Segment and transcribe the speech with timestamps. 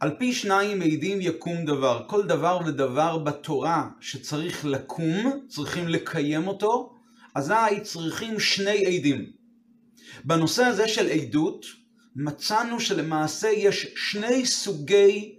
[0.00, 2.04] על פי שניים מעידים יקום דבר.
[2.06, 6.94] כל דבר ודבר בתורה שצריך לקום, צריכים לקיים אותו,
[7.34, 9.30] אזי צריכים שני עדים.
[10.24, 11.66] בנושא הזה של עדות,
[12.16, 15.34] מצאנו שלמעשה יש שני סוגי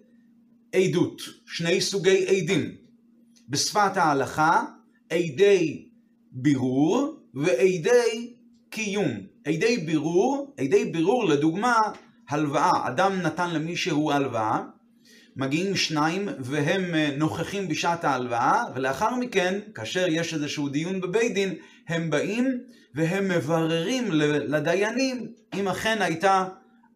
[0.75, 2.75] עדות, שני סוגי עדים.
[3.49, 4.63] בשפת ההלכה,
[5.09, 5.89] עדי
[6.31, 8.33] בירור ועדי
[8.69, 9.09] קיום.
[9.45, 11.77] עדי בירור, עדי בירור לדוגמה,
[12.29, 12.87] הלוואה.
[12.87, 14.61] אדם נתן למישהו הלוואה,
[15.35, 21.55] מגיעים שניים והם אה, נוכחים בשעת ההלוואה, ולאחר מכן, כאשר יש איזשהו דיון בבית דין,
[21.87, 22.59] הם באים
[22.95, 26.45] והם מבררים לדיינים אם אכן הייתה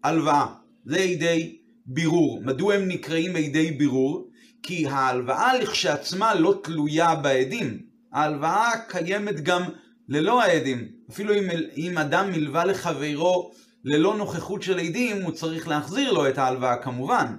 [0.04, 0.46] הלוואה.
[0.86, 2.42] זה עדי בירור.
[2.44, 4.30] מדוע הם נקראים עדי בירור?
[4.64, 7.80] כי ההלוואה לכשעצמה לא תלויה בעדים.
[8.14, 9.64] ההלוואה קיימת גם
[10.10, 10.88] ללא העדים.
[11.12, 13.52] אפילו אם, אם אדם מלווה לחברו
[13.86, 17.36] ללא נוכחות של עדים, הוא צריך להחזיר לו את ההלוואה כמובן.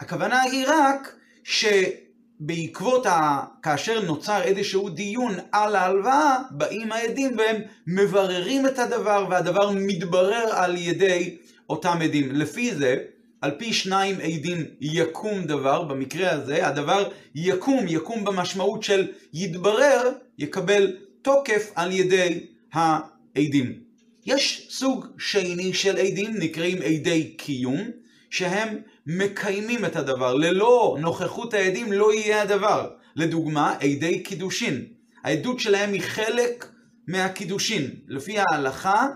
[0.00, 3.44] הכוונה היא רק שבעקבות ה...
[3.62, 10.76] כאשר נוצר איזשהו דיון על ההלוואה, באים העדים והם מבררים את הדבר, והדבר מתברר על
[10.76, 11.36] ידי
[11.70, 12.32] אותם עדים.
[12.32, 12.96] לפי זה,
[13.40, 20.96] על פי שניים עדים יקום דבר, במקרה הזה הדבר יקום, יקום במשמעות של יתברר, יקבל
[21.22, 23.89] תוקף על ידי העדים.
[24.26, 27.90] יש סוג שני של עדים, נקראים עדי קיום,
[28.30, 30.34] שהם מקיימים את הדבר.
[30.34, 32.90] ללא נוכחות העדים לא יהיה הדבר.
[33.16, 34.84] לדוגמה, עדי קידושין.
[35.24, 36.66] העדות שלהם היא חלק
[37.06, 37.90] מהקידושין.
[38.08, 39.06] לפי ההלכה,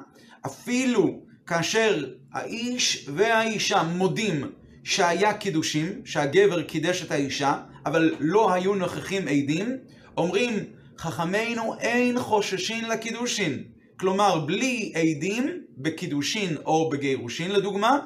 [0.46, 4.52] אפילו כאשר האיש והאישה מודים
[4.84, 9.76] שהיה קידושים, שהגבר קידש את האישה, אבל לא היו נוכחים עדים,
[10.16, 10.64] אומרים
[10.98, 13.73] חכמינו אין חוששין לקידושין.
[13.96, 17.98] כלומר, בלי עדים בקידושין או בגירושין לדוגמה,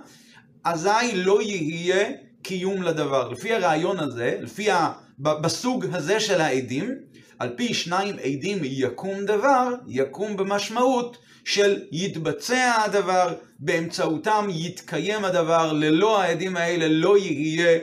[0.65, 2.11] אזי לא יהיה
[2.43, 3.29] קיום לדבר.
[3.29, 4.93] לפי הרעיון הזה, לפי ה...
[5.19, 6.95] בסוג הזה של העדים,
[7.39, 16.23] על פי שניים עדים יקום דבר, יקום במשמעות של יתבצע הדבר, באמצעותם יתקיים הדבר, ללא
[16.23, 17.79] העדים האלה לא יהיה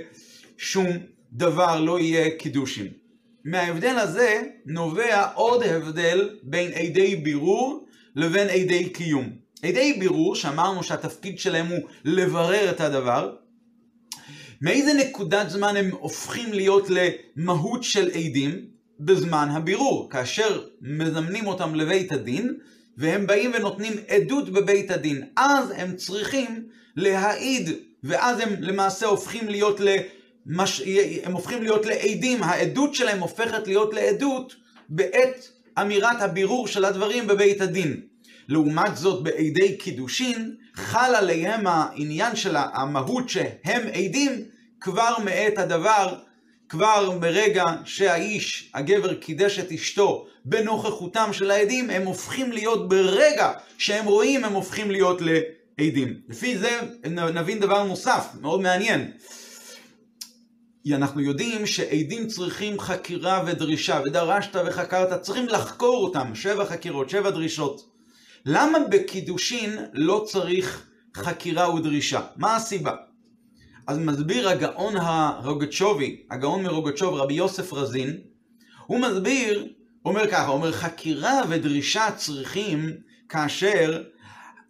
[0.58, 0.88] שום
[1.34, 2.88] דבר, לא יהיה קידושים.
[3.46, 9.30] מההבדל הזה נובע עוד הבדל בין עדי בירור לבין עדי קיום.
[9.64, 13.36] עדי בירור, שאמרנו שהתפקיד שלהם הוא לברר את הדבר,
[14.62, 18.76] מאיזה נקודת זמן הם הופכים להיות למהות של עדים?
[19.00, 22.58] בזמן הבירור, כאשר מזמנים אותם לבית הדין,
[22.98, 25.24] והם באים ונותנים עדות בבית הדין.
[25.36, 27.70] אז הם צריכים להעיד,
[28.04, 30.82] ואז הם למעשה הופכים להיות למש...
[31.24, 34.56] הם הופכים להיות לעדים, העדות שלהם הופכת להיות לעדות
[34.90, 38.02] בעת אמירת הבירור של הדברים בבית הדין.
[38.48, 44.32] לעומת זאת בעדי קידושין, חל עליהם העניין של המהות שהם עדים
[44.80, 46.16] כבר מעת הדבר,
[46.70, 54.06] כבר ברגע שהאיש, הגבר קידש את אשתו בנוכחותם של העדים, הם הופכים להיות ברגע שהם
[54.06, 55.22] רואים, הם הופכים להיות
[55.80, 56.14] לעדים.
[56.30, 56.80] לפי זה
[57.34, 59.12] נבין דבר נוסף, מאוד מעניין.
[60.94, 67.90] אנחנו יודעים שעדים צריכים חקירה ודרישה, ודרשת וחקרת, צריכים לחקור אותם, שבע חקירות, שבע דרישות.
[68.46, 70.86] למה בקידושין לא צריך
[71.16, 72.22] חקירה ודרישה?
[72.36, 72.96] מה הסיבה?
[73.88, 78.18] אז מסביר הגאון הרוגצ'ובי, הגאון מרוגצ'וב, רבי יוסף רזין,
[78.88, 79.68] הוא מסביר,
[80.06, 82.90] אומר ככה, אומר חקירה ודרישה צריכים
[83.30, 84.04] כאשר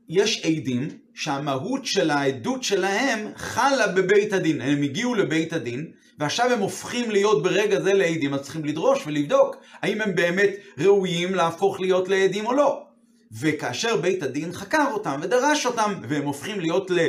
[0.09, 4.61] יש עדים שהמהות של העדות שלהם חלה בבית הדין.
[4.61, 9.55] הם הגיעו לבית הדין, ועכשיו הם הופכים להיות ברגע זה לעדים, אז צריכים לדרוש ולבדוק
[9.81, 12.83] האם הם באמת ראויים להפוך להיות לעדים או לא.
[13.39, 16.99] וכאשר בית הדין חקר אותם ודרש אותם, והם הופכים להיות ל...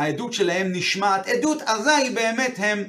[0.00, 2.84] העדות שלהם נשמעת עדות, אזי באמת הם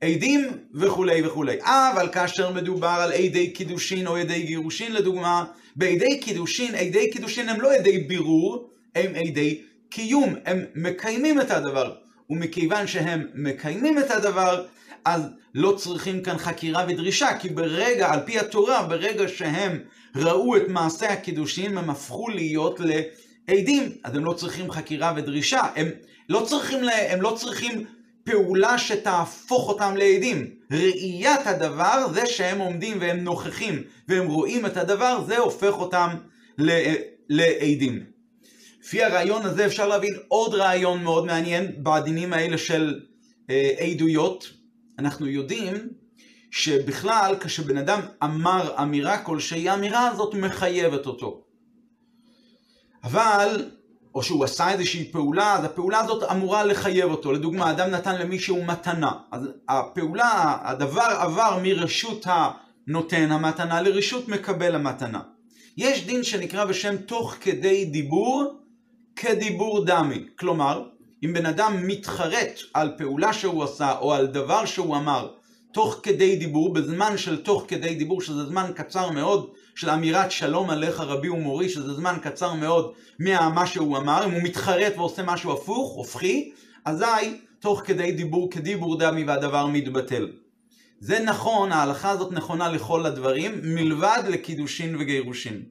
[0.00, 1.56] עדים וכולי וכולי.
[1.62, 5.44] אבל כאשר מדובר על עדי קידושין או עדי גירושין לדוגמה,
[5.76, 11.94] בעדי קידושין, עדי קידושין הם לא עדי בירור, הם עדי קיום, הם מקיימים את הדבר.
[12.30, 14.64] ומכיוון שהם מקיימים את הדבר,
[15.14, 15.22] אז
[15.54, 19.78] לא צריכים כאן חקירה ודרישה, כי ברגע, על פי התורה, ברגע שהם
[20.16, 25.90] ראו את מעשה הקידושין, הם הפכו להיות לעדים, אז הם לא צריכים חקירה ודרישה, הם
[26.28, 27.84] לא צריכים, לה, הם לא צריכים
[28.24, 30.50] פעולה שתהפוך אותם לעדים.
[30.72, 36.08] ראיית הדבר, זה שהם עומדים והם נוכחים והם רואים את הדבר, זה הופך אותם
[37.28, 38.04] לעדים.
[38.82, 43.00] לפי הרעיון הזה אפשר להבין עוד רעיון מאוד מעניין בדינים האלה של
[43.50, 44.57] אה, עדויות.
[44.98, 45.74] אנחנו יודעים
[46.50, 51.44] שבכלל כשבן אדם אמר אמירה כלשהי, האמירה הזאת מחייבת אותו.
[53.04, 53.70] אבל
[54.14, 57.32] או שהוא עשה איזושהי פעולה, אז הפעולה הזאת אמורה לחייב אותו.
[57.32, 59.12] לדוגמה, אדם נתן למישהו מתנה.
[59.32, 65.20] אז הפעולה, הדבר עבר מרשות הנותן המתנה לרשות מקבל המתנה.
[65.76, 68.60] יש דין שנקרא בשם תוך כדי דיבור
[69.16, 70.24] כדיבור דמי.
[70.38, 70.88] כלומר,
[71.24, 75.28] אם בן אדם מתחרט על פעולה שהוא עשה או על דבר שהוא אמר
[75.72, 80.70] תוך כדי דיבור, בזמן של תוך כדי דיבור, שזה זמן קצר מאוד של אמירת שלום
[80.70, 85.52] עליך רבי ומורי, שזה זמן קצר מאוד ממה שהוא אמר, אם הוא מתחרט ועושה משהו
[85.52, 86.52] הפוך, הופכי,
[86.84, 90.28] אזי תוך כדי דיבור כדיבור דמי והדבר מתבטל.
[91.00, 95.62] זה נכון, ההלכה הזאת נכונה לכל הדברים, מלבד לקידושין וגירושין.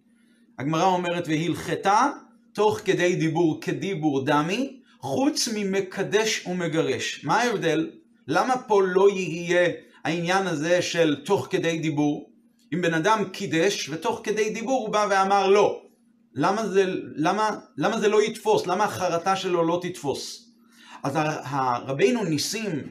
[0.60, 2.10] הגמרא אומרת, והלכתה
[2.54, 7.24] תוך כדי דיבור כדיבור דמי, חוץ ממקדש ומגרש.
[7.24, 7.90] מה ההבדל?
[8.28, 9.70] למה פה לא יהיה
[10.04, 12.30] העניין הזה של תוך כדי דיבור?
[12.74, 15.82] אם בן אדם קידש ותוך כדי דיבור הוא בא ואמר לא.
[16.34, 18.68] למה זה, למה, למה זה לא יתפוס?
[18.68, 20.52] למה החרטה שלו לא תתפוס?
[21.04, 21.14] אז
[21.44, 22.90] הרבינו ניסים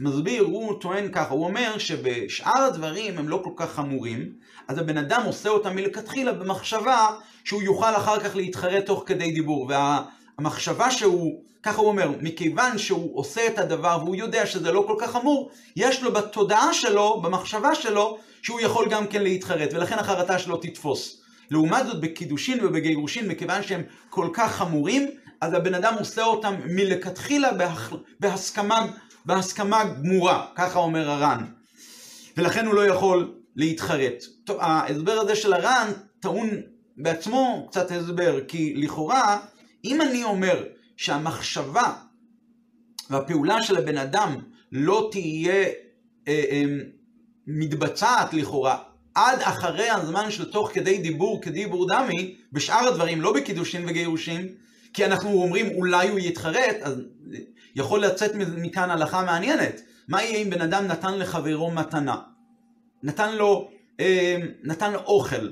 [0.00, 4.32] מסביר, הוא טוען ככה, הוא אומר שבשאר הדברים הם לא כל כך חמורים,
[4.68, 7.06] אז הבן אדם עושה אותם מלכתחילה במחשבה
[7.44, 9.70] שהוא יוכל אחר כך להתחרט תוך כדי דיבור.
[10.38, 14.96] והמחשבה שהוא, ככה הוא אומר, מכיוון שהוא עושה את הדבר והוא יודע שזה לא כל
[14.98, 20.38] כך חמור, יש לו בתודעה שלו, במחשבה שלו, שהוא יכול גם כן להתחרט, ולכן החרטה
[20.38, 21.20] שלו תתפוס.
[21.50, 25.10] לעומת זאת בקידושין ובגירושין, מכיוון שהם כל כך חמורים,
[25.40, 27.50] אז הבן אדם עושה אותם מלכתחילה
[28.20, 28.86] בהסכמה,
[29.24, 31.44] בהסכמה גמורה, ככה אומר הר"ן.
[32.36, 34.24] ולכן הוא לא יכול להתחרט.
[34.44, 36.50] טוב, ההסבר הזה של הר"ן טעון
[36.96, 39.38] בעצמו קצת הסבר, כי לכאורה,
[39.84, 40.64] אם אני אומר
[40.96, 41.92] שהמחשבה
[43.10, 44.36] והפעולה של הבן אדם
[44.72, 45.64] לא תהיה
[46.28, 46.64] אה, אה,
[47.46, 48.78] מתבצעת לכאורה
[49.14, 54.48] עד אחרי הזמן של תוך כדי דיבור כדיבור דמי, בשאר הדברים, לא בקידושין וגירושים,
[54.92, 57.00] כי אנחנו אומרים אולי הוא יתחרט, אז
[57.74, 59.80] יכול לצאת מכאן הלכה מעניינת.
[60.08, 62.16] מה יהיה אם בן אדם נתן לחברו מתנה?
[63.02, 63.70] נתן לו,
[64.00, 65.48] אה, נתן לו אוכל.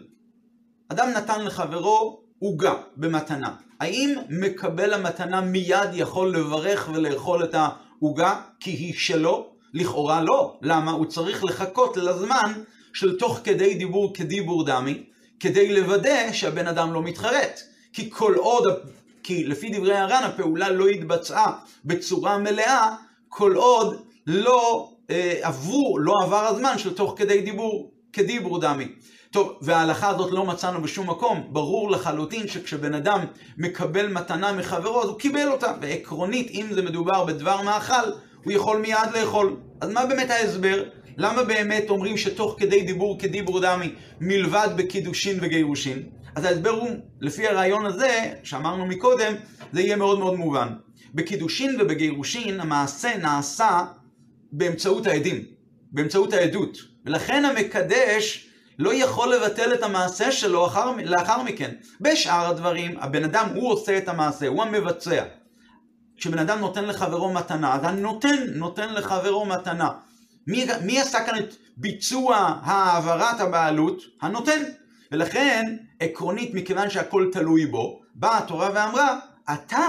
[0.89, 3.51] אדם נתן לחברו עוגה במתנה.
[3.81, 9.47] האם מקבל המתנה מיד יכול לברך ולאכול את העוגה כי היא שלו?
[9.75, 10.59] לכאורה לא.
[10.63, 10.91] למה?
[10.91, 12.53] הוא צריך לחכות לזמן
[12.93, 15.03] של תוך כדי דיבור כדיבור דמי,
[15.41, 17.61] כדי לוודא שהבן אדם לא מתחרט.
[17.93, 18.65] כי כל עוד,
[19.23, 21.53] כי לפי דברי הר"ן הפעולה לא התבצעה
[21.85, 22.95] בצורה מלאה,
[23.29, 28.89] כל עוד לא אה, עברו, לא עבר הזמן של תוך כדי דיבור כדיבור דמי.
[29.33, 31.49] טוב, וההלכה הזאת לא מצאנו בשום מקום.
[31.53, 33.19] ברור לחלוטין שכשבן אדם
[33.59, 35.73] מקבל מתנה מחברו, אז הוא קיבל אותה.
[35.81, 38.11] ועקרונית, אם זה מדובר בדבר מאכל,
[38.45, 39.57] הוא יכול מיד לאכול.
[39.81, 40.85] אז מה באמת ההסבר?
[41.17, 46.03] למה באמת אומרים שתוך כדי דיבור כדיבור דמי מלבד בקידושין וגירושין?
[46.35, 46.91] אז ההסבר הוא,
[47.21, 49.35] לפי הרעיון הזה, שאמרנו מקודם,
[49.73, 50.69] זה יהיה מאוד מאוד מובן.
[51.15, 53.85] בקידושין ובגירושין המעשה נעשה
[54.53, 55.45] באמצעות העדים,
[55.93, 56.79] באמצעות העדות.
[57.07, 61.71] ולכן המקדש לא יכול לבטל את המעשה שלו אחר, לאחר מכן.
[62.01, 65.25] בשאר הדברים, הבן אדם, הוא עושה את המעשה, הוא המבצע.
[66.17, 69.91] כשבן אדם נותן לחברו מתנה, אז הנותן נותן לחברו מתנה.
[70.47, 74.03] מי, מי עשה כאן את ביצוע העברת הבעלות?
[74.21, 74.63] הנותן.
[75.13, 79.19] ולכן, עקרונית, מכיוון שהכל תלוי בו, באה התורה ואמרה,
[79.53, 79.87] אתה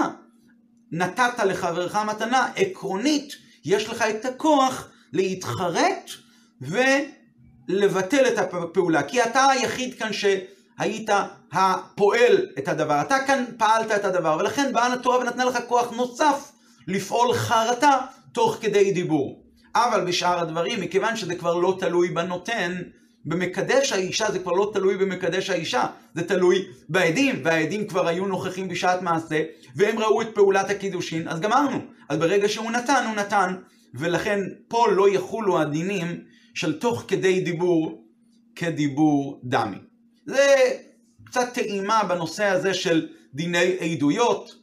[0.92, 3.32] נתת לחברך מתנה, עקרונית,
[3.64, 6.10] יש לך את הכוח להתחרט
[7.68, 9.02] ולבטל את הפעולה.
[9.02, 10.24] כי אתה היחיד כאן ש...
[10.78, 11.10] היית
[11.52, 16.52] הפועל את הדבר, אתה כאן פעלת את הדבר, ולכן באה התורה ונתנה לך כוח נוסף
[16.88, 17.98] לפעול חרטה
[18.32, 19.42] תוך כדי דיבור.
[19.74, 22.82] אבל בשאר הדברים, מכיוון שזה כבר לא תלוי בנותן,
[23.24, 28.68] במקדש האישה זה כבר לא תלוי במקדש האישה, זה תלוי בעדים, והעדים כבר היו נוכחים
[28.68, 29.42] בשעת מעשה,
[29.76, 31.78] והם ראו את פעולת הקידושין, אז גמרנו.
[32.08, 33.54] אז ברגע שהוא נתן, הוא נתן.
[33.94, 36.20] ולכן פה לא יחולו הדינים
[36.54, 38.04] של תוך כדי דיבור
[38.56, 39.76] כדיבור דמי.
[40.26, 40.54] זה
[41.24, 44.54] קצת טעימה בנושא הזה של דיני עדויות,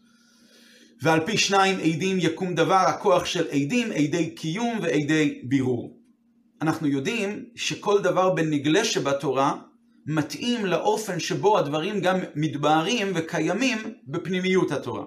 [1.01, 5.97] ועל פי שניים עדים יקום דבר, הכוח של עדים, עדי קיום ועדי בירור.
[6.61, 9.55] אנחנו יודעים שכל דבר בנגלה שבתורה
[10.05, 15.05] מתאים לאופן שבו הדברים גם מתבהרים וקיימים בפנימיות התורה.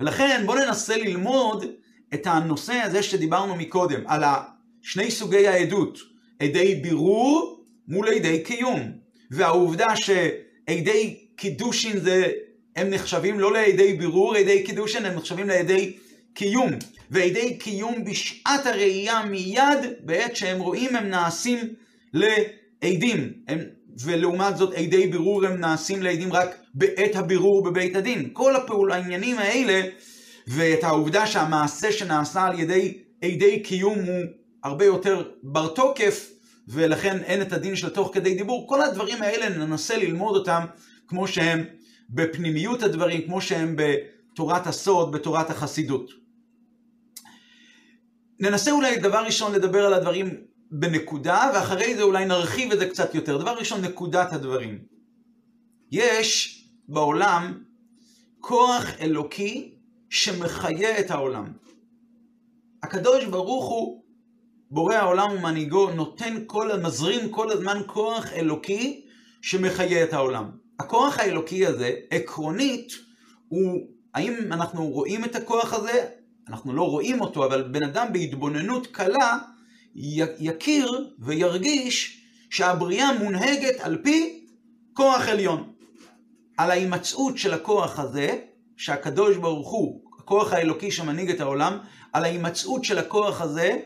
[0.00, 1.64] ולכן בואו ננסה ללמוד
[2.14, 4.22] את הנושא הזה שדיברנו מקודם, על
[4.82, 5.98] שני סוגי העדות,
[6.38, 8.92] עדי בירור מול עדי קיום.
[9.30, 12.32] והעובדה שעדי קידושין זה,
[12.76, 15.92] הם נחשבים לא לעדי בירור, עדי קידושין הם נחשבים לעדי
[16.34, 16.70] קיום.
[17.10, 21.58] ועדי קיום בשעת הראייה מיד, בעת שהם רואים הם נעשים
[22.12, 23.32] לעדים.
[23.48, 23.58] הם
[24.04, 28.28] ולעומת זאת עדי בירור הם נעשים לעדים רק בעת הבירור בבית הדין.
[28.32, 29.80] כל הפעול, העניינים האלה,
[30.46, 34.24] ואת העובדה שהמעשה שנעשה על ידי עדי קיום הוא
[34.64, 36.32] הרבה יותר בר תוקף,
[36.68, 40.64] ולכן אין את הדין של תוך כדי דיבור, כל הדברים האלה ננסה ללמוד אותם
[41.08, 41.64] כמו שהם
[42.10, 46.10] בפנימיות הדברים, כמו שהם בתורת הסוד, בתורת החסידות.
[48.40, 50.28] ננסה אולי דבר ראשון לדבר על הדברים
[50.70, 53.38] בנקודה, ואחרי זה אולי נרחיב את זה קצת יותר.
[53.38, 54.78] דבר ראשון, נקודת הדברים.
[55.92, 57.62] יש בעולם
[58.40, 59.74] כוח אלוקי
[60.10, 61.52] שמחיה את העולם.
[62.82, 64.01] הקדוש ברוך הוא,
[64.72, 69.06] בורא העולם ומנהיגו, נותן כל, מזרים כל הזמן כוח אלוקי
[69.42, 70.50] שמחיה את העולם.
[70.80, 72.92] הכוח האלוקי הזה, עקרונית,
[73.48, 73.80] הוא,
[74.14, 76.06] האם אנחנו רואים את הכוח הזה?
[76.48, 79.38] אנחנו לא רואים אותו, אבל בן אדם בהתבוננות קלה
[79.94, 84.46] יכיר וירגיש שהבריאה מונהגת על פי
[84.92, 85.72] כוח עליון.
[86.56, 88.38] על ההימצאות של הכוח הזה,
[88.76, 91.78] שהקדוש ברוך הוא, הכוח האלוקי שמנהיג את העולם,
[92.12, 93.78] על ההימצאות של הכוח הזה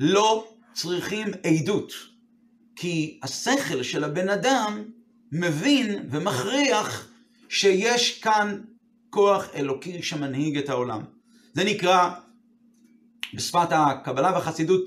[0.00, 1.92] לא צריכים עדות.
[2.76, 4.84] כי השכל של הבן אדם
[5.32, 7.08] מבין ומכריח
[7.48, 8.60] שיש כאן
[9.10, 11.00] כוח אלוקי שמנהיג את העולם.
[11.54, 12.10] זה נקרא
[13.34, 14.80] בשפת הקבלה והחסידות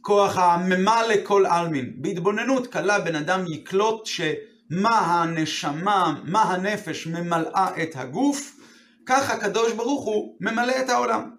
[0.00, 1.92] כוח הממה לכל עלמין.
[1.96, 8.60] בהתבוננות קלה בן אדם יקלוט שמה הנשמה, מה הנפש ממלאה את הגוף,
[9.06, 11.30] כך הקדוש ברוך הוא ממלא את העולם.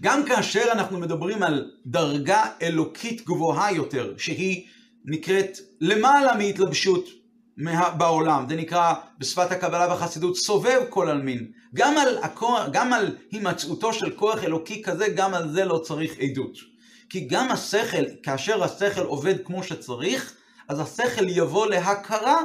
[0.00, 4.66] גם כאשר אנחנו מדברים על דרגה אלוקית גבוהה יותר, שהיא
[5.04, 7.08] נקראת למעלה מהתלבשות
[7.98, 11.46] בעולם, זה נקרא בשפת הקבלה והחסידות סובב כל עלמין.
[11.74, 16.12] גם על, הכוח, גם על הימצאותו של כוח אלוקי כזה, גם על זה לא צריך
[16.20, 16.58] עדות.
[17.08, 20.34] כי גם השכל, כאשר השכל עובד כמו שצריך,
[20.68, 22.36] אז השכל יבוא להכרה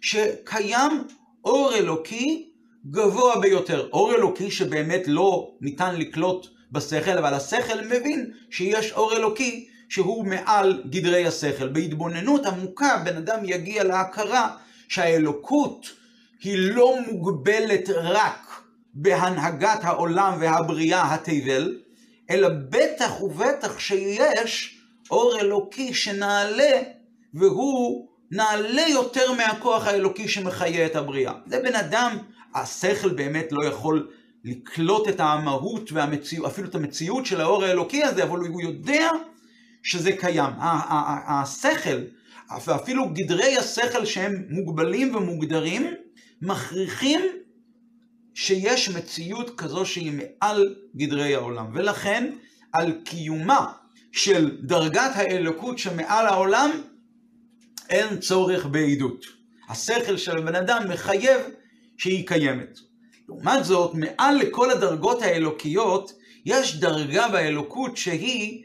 [0.00, 1.04] שקיים
[1.44, 2.50] אור אלוקי
[2.90, 3.88] גבוה ביותר.
[3.92, 10.82] אור אלוקי שבאמת לא ניתן לקלוט בשכל, אבל השכל מבין שיש אור אלוקי שהוא מעל
[10.90, 11.68] גדרי השכל.
[11.68, 14.56] בהתבוננות עמוקה בן אדם יגיע להכרה
[14.88, 15.86] שהאלוקות
[16.42, 18.62] היא לא מוגבלת רק
[18.94, 21.78] בהנהגת העולם והבריאה התבל,
[22.30, 26.82] אלא בטח ובטח שיש אור אלוקי שנעלה,
[27.34, 31.32] והוא נעלה יותר מהכוח האלוקי שמחיה את הבריאה.
[31.46, 32.16] זה בן אדם,
[32.54, 34.10] השכל באמת לא יכול
[34.44, 39.10] לקלוט את המהות והמציאות, אפילו את המציאות של האור האלוקי הזה, אבל הוא יודע
[39.82, 40.52] שזה קיים.
[40.58, 42.00] השכל,
[42.66, 45.86] ואפילו גדרי השכל שהם מוגבלים ומוגדרים,
[46.42, 47.20] מכריחים
[48.34, 51.66] שיש מציאות כזו שהיא מעל גדרי העולם.
[51.74, 52.32] ולכן,
[52.72, 53.72] על קיומה
[54.12, 56.70] של דרגת האלוקות שמעל העולם,
[57.90, 59.24] אין צורך בעדות.
[59.68, 61.40] השכל של הבן אדם מחייב
[61.96, 62.78] שהיא קיימת.
[63.30, 66.12] לעומת זאת, מעל לכל הדרגות האלוקיות,
[66.44, 68.64] יש דרגה באלוקות שהיא,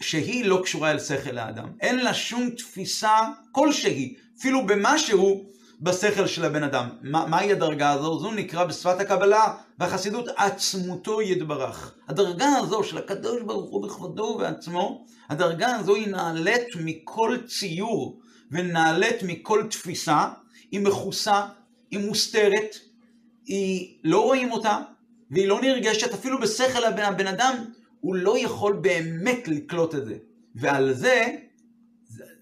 [0.00, 1.68] שהיא לא קשורה אל שכל האדם.
[1.80, 3.18] אין לה שום תפיסה
[3.52, 5.44] כלשהי, אפילו במשהו,
[5.80, 6.88] בשכל של הבן אדם.
[7.02, 8.20] מה, מהי הדרגה הזו?
[8.20, 11.94] זו נקרא בשפת הקבלה והחסידות עצמותו יתברך.
[12.08, 19.22] הדרגה הזו של הקדוש ברוך הוא בכבודו ובעצמו, הדרגה הזו היא נעלית מכל ציור ונעלית
[19.22, 20.28] מכל תפיסה,
[20.70, 21.46] היא מכוסה,
[21.90, 22.76] היא מוסתרת,
[23.48, 24.78] היא לא רואים אותה,
[25.30, 27.54] והיא לא נרגשת, אפילו בשכל הבן, הבן אדם,
[28.00, 30.16] הוא לא יכול באמת לקלוט את זה.
[30.54, 31.26] ועל זה,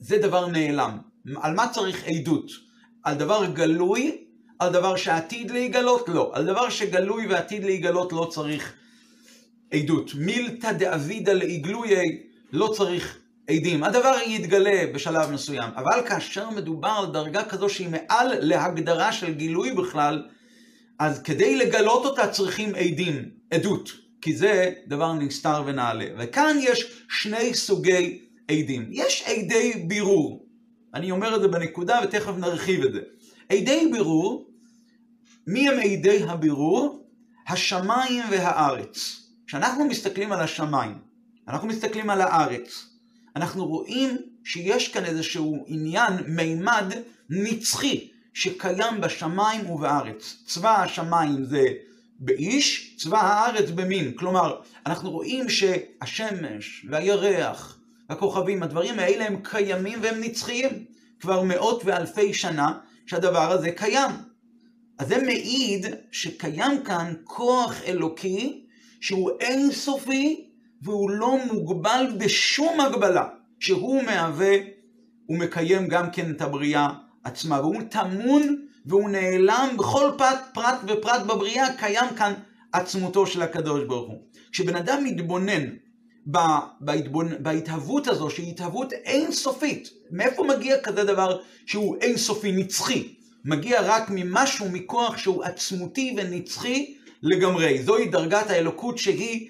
[0.01, 0.99] זה דבר נעלם.
[1.37, 2.51] על מה צריך עדות?
[3.03, 4.25] על דבר גלוי,
[4.59, 6.09] על דבר שעתיד להיגלות?
[6.09, 6.31] לא.
[6.35, 8.73] על דבר שגלוי ועתיד להיגלות לא צריך
[9.73, 10.15] עדות.
[10.15, 12.23] מילתא דאבידא לעגלויי
[12.53, 13.19] לא צריך
[13.51, 13.85] עדים.
[13.85, 15.71] הדבר יתגלה בשלב מסוים.
[15.77, 20.23] אבל כאשר מדובר על דרגה כזו שהיא מעל להגדרה של גילוי בכלל,
[20.99, 23.91] אז כדי לגלות אותה צריכים עדים, עדות.
[24.21, 26.07] כי זה דבר נסתר ונעלה.
[26.19, 28.89] וכאן יש שני סוגי עדים.
[28.91, 30.47] יש עדי בירור.
[30.95, 33.01] אני אומר את זה בנקודה ותכף נרחיב את זה.
[33.49, 34.51] עדי בירור,
[35.47, 37.07] מי הם עדי הבירור?
[37.49, 39.23] השמיים והארץ.
[39.47, 40.99] כשאנחנו מסתכלים על השמיים,
[41.49, 42.87] אנחנו מסתכלים על הארץ,
[43.37, 46.93] אנחנו רואים שיש כאן איזשהו עניין, מימד
[47.31, 50.37] נצחי, שקיים בשמיים ובארץ.
[50.47, 51.65] צבא השמיים זה
[52.19, 54.13] באיש, צבא הארץ במין.
[54.17, 57.79] כלומר, אנחנו רואים שהשמש והירח
[58.09, 60.85] והכוכבים, הדברים האלה הם קיימים והם נצחיים.
[61.21, 64.11] כבר מאות ואלפי שנה שהדבר הזה קיים.
[64.99, 68.65] אז זה מעיד שקיים כאן כוח אלוקי
[69.01, 70.51] שהוא אינסופי
[70.83, 73.25] והוא לא מוגבל בשום הגבלה,
[73.61, 74.57] שהוא מהווה
[75.27, 76.89] הוא מקיים גם כן את הבריאה
[77.27, 78.57] עצמה, והוא טמון
[78.87, 82.33] והוא נעלם בכל פרט, פרט ופרט בבריאה, קיים כאן
[82.73, 84.19] עצמותו של הקדוש ברוך הוא.
[84.53, 85.65] כשבן אדם מתבונן
[86.81, 87.29] בהתבונ...
[87.43, 93.15] בהתהוות הזו, שהיא התהוות אינסופית, מאיפה מגיע כזה דבר שהוא אינסופי, נצחי?
[93.45, 97.83] מגיע רק ממשהו, מכוח שהוא עצמותי ונצחי לגמרי.
[97.83, 99.49] זוהי דרגת האלוקות שהיא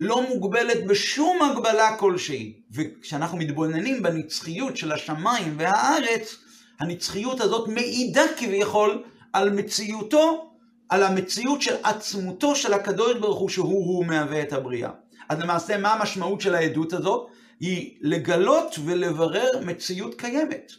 [0.00, 2.52] לא מוגבלת בשום הגבלה כלשהי.
[2.72, 6.36] וכשאנחנו מתבוננים בנצחיות של השמיים והארץ,
[6.80, 9.02] הנצחיות הזאת מעידה כביכול
[9.32, 10.50] על מציאותו,
[10.88, 14.90] על המציאות של עצמותו של הקדוש ברוך הוא שהוא-הוא מהווה את הבריאה.
[15.28, 17.26] אז למעשה מה המשמעות של העדות הזאת?
[17.60, 20.72] היא לגלות ולברר מציאות קיימת.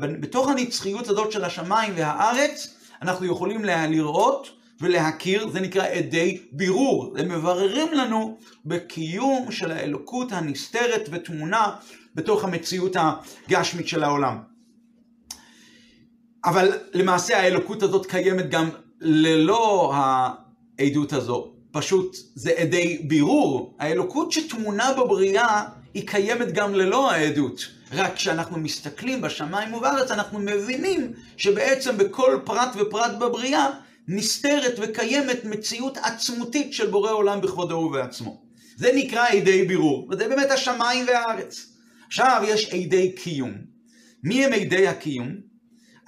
[0.00, 4.48] בתוך הנצחיות הזאת של השמיים והארץ, אנחנו יכולים לראות
[4.80, 7.14] ולהכיר, זה נקרא עדי בירור.
[7.18, 8.36] הם מבררים לנו
[8.66, 11.76] בקיום של האלוקות הנסתרת ותמונה
[12.14, 14.38] בתוך המציאות הגשמית של העולם.
[16.48, 18.68] אבל למעשה האלוקות הזאת קיימת גם
[19.00, 21.52] ללא העדות הזו.
[21.70, 23.76] פשוט זה עדי בירור.
[23.78, 25.64] האלוקות שטמונה בבריאה
[25.94, 27.66] היא קיימת גם ללא העדות.
[27.92, 33.66] רק כשאנחנו מסתכלים בשמיים ובארץ אנחנו מבינים שבעצם בכל פרט ופרט בבריאה
[34.08, 38.42] נסתרת וקיימת מציאות עצמותית של בורא עולם בכבודו ובעצמו.
[38.76, 41.66] זה נקרא עדי בירור, וזה באמת השמיים והארץ.
[42.06, 43.52] עכשיו יש עדי קיום.
[44.22, 45.47] מי הם עדי הקיום?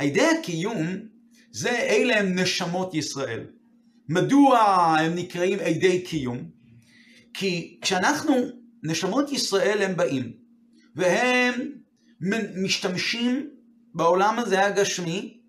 [0.00, 0.86] עדי הקיום
[1.50, 3.46] זה אלה הם נשמות ישראל.
[4.08, 4.58] מדוע
[5.00, 6.38] הם נקראים עדי קיום?
[7.34, 8.34] כי כשאנחנו,
[8.82, 10.32] נשמות ישראל הם באים,
[10.96, 11.70] והם
[12.56, 13.50] משתמשים
[13.94, 15.40] בעולם הזה הגשמי,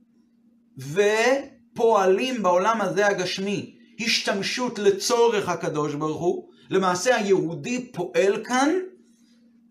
[0.78, 8.70] ופועלים בעולם הזה הגשמי השתמשות לצורך הקדוש ברוך הוא, למעשה היהודי פועל כאן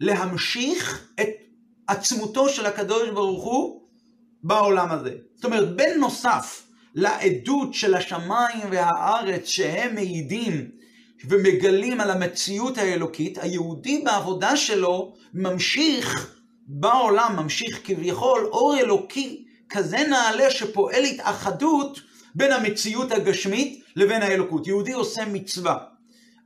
[0.00, 1.28] להמשיך את
[1.88, 3.79] עצמותו של הקדוש ברוך הוא
[4.42, 5.14] בעולם הזה.
[5.34, 10.70] זאת אומרת, בנוסף לעדות של השמיים והארץ שהם מעידים
[11.28, 20.50] ומגלים על המציאות האלוקית, היהודי בעבודה שלו ממשיך בעולם, ממשיך כביכול אור אלוקי כזה נעלה
[20.50, 22.00] שפועל התאחדות
[22.34, 24.66] בין המציאות הגשמית לבין האלוקות.
[24.66, 25.76] יהודי עושה מצווה.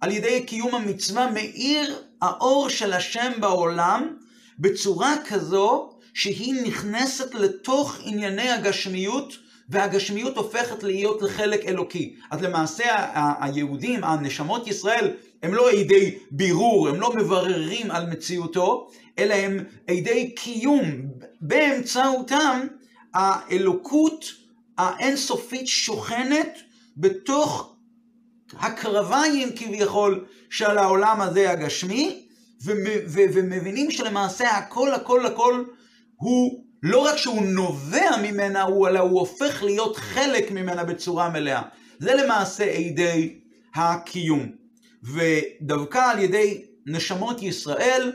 [0.00, 4.16] על ידי קיום המצווה מאיר האור של השם בעולם
[4.58, 9.34] בצורה כזו שהיא נכנסת לתוך ענייני הגשמיות
[9.68, 12.16] והגשמיות הופכת להיות לחלק אלוקי.
[12.30, 12.84] אז למעשה
[13.40, 15.10] היהודים, הנשמות ישראל,
[15.42, 20.84] הם לא עדי בירור, הם לא מבררים על מציאותו, אלא הם עדי קיום.
[21.40, 22.60] באמצעותם
[23.14, 24.24] האלוקות
[24.78, 26.58] האינסופית שוכנת
[26.96, 27.74] בתוך
[28.52, 32.26] הקרביים כביכול של העולם הזה הגשמי,
[32.64, 35.64] ומבינים שלמעשה הכל הכל הכל
[36.24, 41.62] הוא לא רק שהוא נובע ממנה, הוא, אלא הוא הופך להיות חלק ממנה בצורה מלאה.
[41.98, 43.40] זה למעשה עדי
[43.74, 44.48] הקיום.
[45.02, 48.12] ודווקא על ידי נשמות ישראל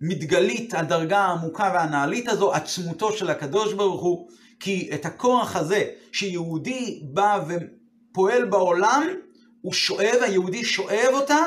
[0.00, 4.28] מתגלית הדרגה העמוקה והנעלית הזו, עצמותו של הקדוש ברוך הוא,
[4.60, 9.02] כי את הכוח הזה שיהודי בא ופועל בעולם,
[9.60, 11.38] הוא שואב, היהודי שואב אותה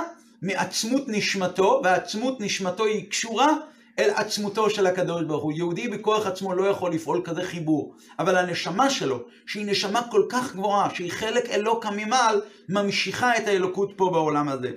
[0.41, 3.57] מעצמות נשמתו, ועצמות נשמתו היא קשורה
[3.99, 5.51] אל עצמותו של הקדוש ברוך הוא.
[5.51, 10.55] יהודי בכוח עצמו לא יכול לפעול כזה חיבור, אבל הנשמה שלו, שהיא נשמה כל כך
[10.55, 14.71] גבוהה, שהיא חלק אלוקה ממעל, ממשיכה את האלוקות פה בעולם הזה.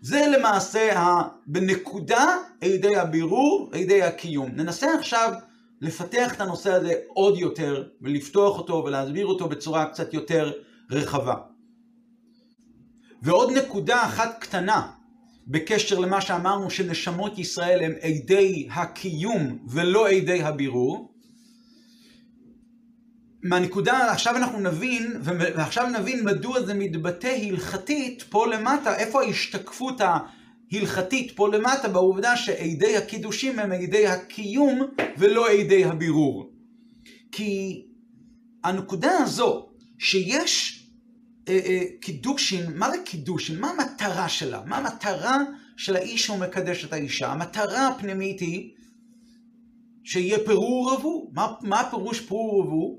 [0.00, 1.22] זה למעשה.
[1.46, 4.50] בנקודה עדי הבירור, עדי הקיום.
[4.54, 5.32] ננסה עכשיו
[5.80, 10.52] לפתח את הנושא הזה עוד יותר, ולפתוח אותו ולהסביר אותו בצורה קצת יותר
[10.90, 11.34] רחבה.
[13.22, 14.86] ועוד נקודה אחת קטנה
[15.46, 21.12] בקשר למה שאמרנו שנשמות ישראל הם עדי הקיום ולא עדי הבירור.
[23.42, 31.32] מהנקודה, עכשיו אנחנו נבין, ועכשיו נבין מדוע זה מתבטא הלכתית פה למטה, איפה ההשתקפות ההלכתית
[31.36, 34.82] פה למטה בעובדה שעדי הקידושים הם עדי הקיום
[35.18, 36.50] ולא עדי הבירור.
[37.32, 37.82] כי
[38.64, 40.75] הנקודה הזו, שיש
[42.00, 43.60] קידושין, מה זה קידושין?
[43.60, 44.60] מה המטרה שלה?
[44.66, 45.38] מה המטרה
[45.76, 47.32] של האיש שהוא מקדש את האישה?
[47.32, 48.70] המטרה הפנימית היא
[50.04, 51.30] שיהיה פירור רבו.
[51.32, 52.98] מה, מה הפירוש פירור רבו?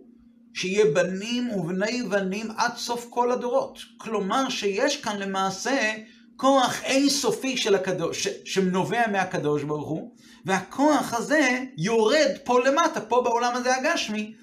[0.54, 3.80] שיהיה בנים ובני בנים עד סוף כל הדורות.
[3.98, 5.94] כלומר שיש כאן למעשה
[6.36, 10.12] כוח אינסופי של הקדוש, שנובע מהקדוש ברוך הוא,
[10.46, 14.34] והכוח הזה יורד פה למטה, פה בעולם הזה הגשמי,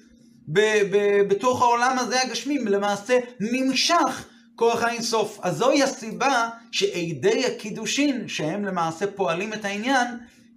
[0.47, 5.39] ב- ב- בתוך העולם הזה הגשמי, למעשה נמשך כוח האינסוף.
[5.41, 10.07] אז זוהי הסיבה שעדי הקידושין, שהם למעשה פועלים את העניין,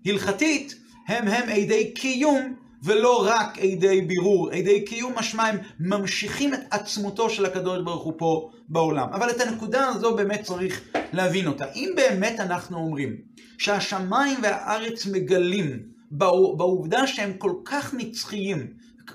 [0.07, 0.75] הלכתית,
[1.09, 4.51] הם הם עדי קיום ולא רק עדי בירור.
[4.51, 9.09] עדי קיום משמע הם ממשיכים את עצמותו של הקדוש ברוך הוא פה בעולם.
[9.13, 10.81] אבל את הנקודה הזו באמת צריך
[11.13, 11.65] להבין אותה.
[11.75, 13.17] אם באמת אנחנו אומרים
[13.59, 15.79] שהשמיים והארץ מגלים
[16.11, 18.67] בעובדה שהם כל כך נצחיים,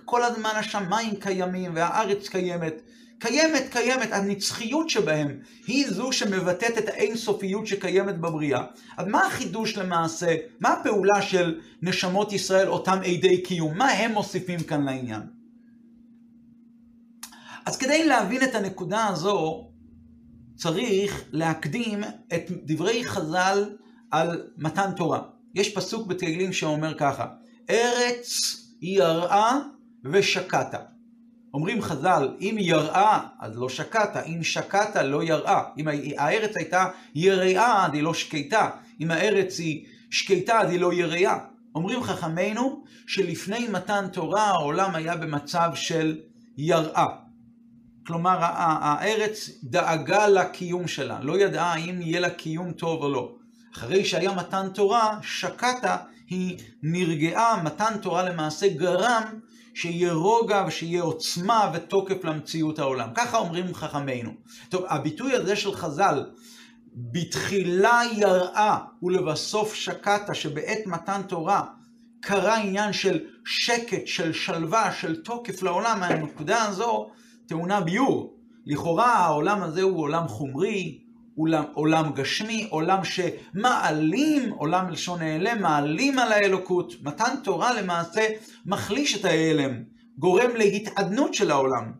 [0.05, 2.81] כל הזמן השמיים קיימים והארץ קיימת,
[3.19, 8.63] קיימת, קיימת, הנצחיות שבהם היא זו שמבטאת את האינסופיות שקיימת בבריאה.
[8.97, 10.35] אז מה החידוש למעשה?
[10.59, 13.77] מה הפעולה של נשמות ישראל, אותם עדי קיום?
[13.77, 15.21] מה הם מוסיפים כאן לעניין?
[17.65, 19.69] אז כדי להבין את הנקודה הזו,
[20.55, 22.03] צריך להקדים
[22.33, 23.69] את דברי חז"ל
[24.11, 25.21] על מתן תורה.
[25.55, 27.25] יש פסוק בתהילים שאומר ככה,
[27.69, 29.59] ארץ יראה
[30.05, 30.73] ושקעת.
[31.53, 35.63] אומרים חז"ל, אם יראה, אז לא שקעת, אם שקעת, לא יראה.
[35.77, 35.87] אם
[36.17, 38.69] הארץ הייתה יראה, אז היא לא שקטה.
[39.01, 41.37] אם הארץ היא שקטה, אז היא לא יראה.
[41.75, 46.17] אומרים חכמינו שלפני מתן תורה העולם היה במצב של
[46.57, 47.05] יראה.
[48.07, 53.35] כלומר, הארץ דאגה לקיום שלה, לא ידעה האם יהיה לה קיום טוב או לא.
[53.73, 55.97] אחרי שהיה מתן תורה, שקטה,
[56.29, 59.23] היא נרגעה, מתן תורה למעשה גרם
[59.73, 63.09] שיהיה רוגע ושיהיה עוצמה ותוקף למציאות העולם.
[63.15, 64.31] ככה אומרים חכמינו.
[64.69, 66.25] טוב, הביטוי הזה של חז"ל,
[66.95, 71.63] בתחילה יראה ולבסוף שקטה, שבעת מתן תורה
[72.19, 77.09] קרה עניין של שקט, של שלווה, של תוקף לעולם, מהנקודה הזו
[77.47, 78.37] טעונה ביור.
[78.65, 81.02] לכאורה העולם הזה הוא עולם חומרי,
[81.35, 86.93] עולם, עולם גשמי, עולם שמעלים, עולם מלשון נעלם, מעלים על האלוקות.
[87.03, 88.27] מתן תורה למעשה
[88.65, 89.83] מחליש את ההלם,
[90.17, 91.91] גורם להתעדנות של העולם.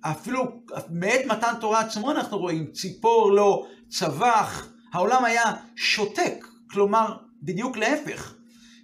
[0.00, 7.76] אפילו מעת מתן תורה עצמו אנחנו רואים, ציפור לא, צבח, העולם היה שותק, כלומר, בדיוק
[7.76, 8.34] להפך.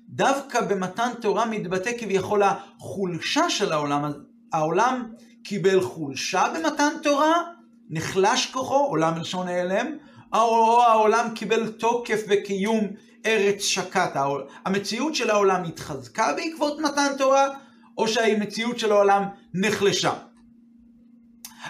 [0.08, 4.12] דווקא במתן תורה מתבטא כביכול החולשה של העולם.
[4.52, 5.12] העולם
[5.42, 7.32] קיבל חולשה במתן תורה,
[7.90, 9.96] נחלש כוחו, עולם מלשון נעלם,
[10.32, 12.88] או העולם קיבל תוקף וקיום
[13.26, 14.16] ארץ שקט.
[14.64, 17.48] המציאות של העולם התחזקה בעקבות מתן תורה,
[17.98, 19.24] או שהמציאות של העולם
[19.54, 20.12] נחלשה.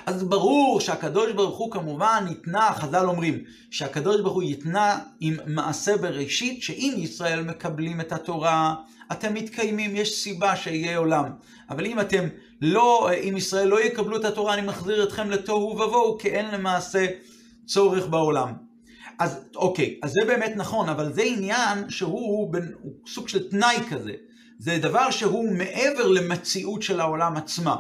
[0.07, 3.39] אז ברור שהקדוש ברוך הוא כמובן התנה, חז"ל אומרים,
[3.71, 8.75] שהקדוש ברוך הוא יתנה עם מעשה בראשית, שאם ישראל מקבלים את התורה,
[9.13, 11.25] אתם מתקיימים, יש סיבה שיהיה עולם.
[11.71, 12.25] אבל אם אתם
[12.61, 17.07] לא, אם ישראל לא יקבלו את התורה, אני מחזיר אתכם לתוהו ובוהו, כי אין למעשה
[17.67, 18.53] צורך בעולם.
[19.19, 22.73] אז אוקיי, אז זה באמת נכון, אבל זה עניין שהוא בין,
[23.07, 24.13] סוג של תנאי כזה.
[24.59, 27.77] זה דבר שהוא מעבר למציאות של העולם עצמה.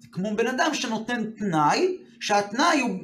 [0.00, 2.98] זה כמו בן אדם שנותן תנאי, שהתנאי הוא,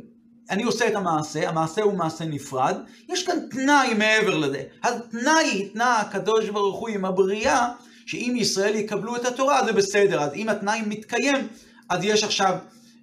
[0.50, 2.76] אני עושה את המעשה, המעשה הוא מעשה נפרד,
[3.08, 4.62] יש כאן תנאי מעבר לזה.
[4.82, 7.68] התנאי התנה הקדוש ברוך הוא עם הבריאה,
[8.06, 11.48] שאם ישראל יקבלו את התורה זה בסדר, אז אם התנאי מתקיים,
[11.88, 12.58] אז יש עכשיו,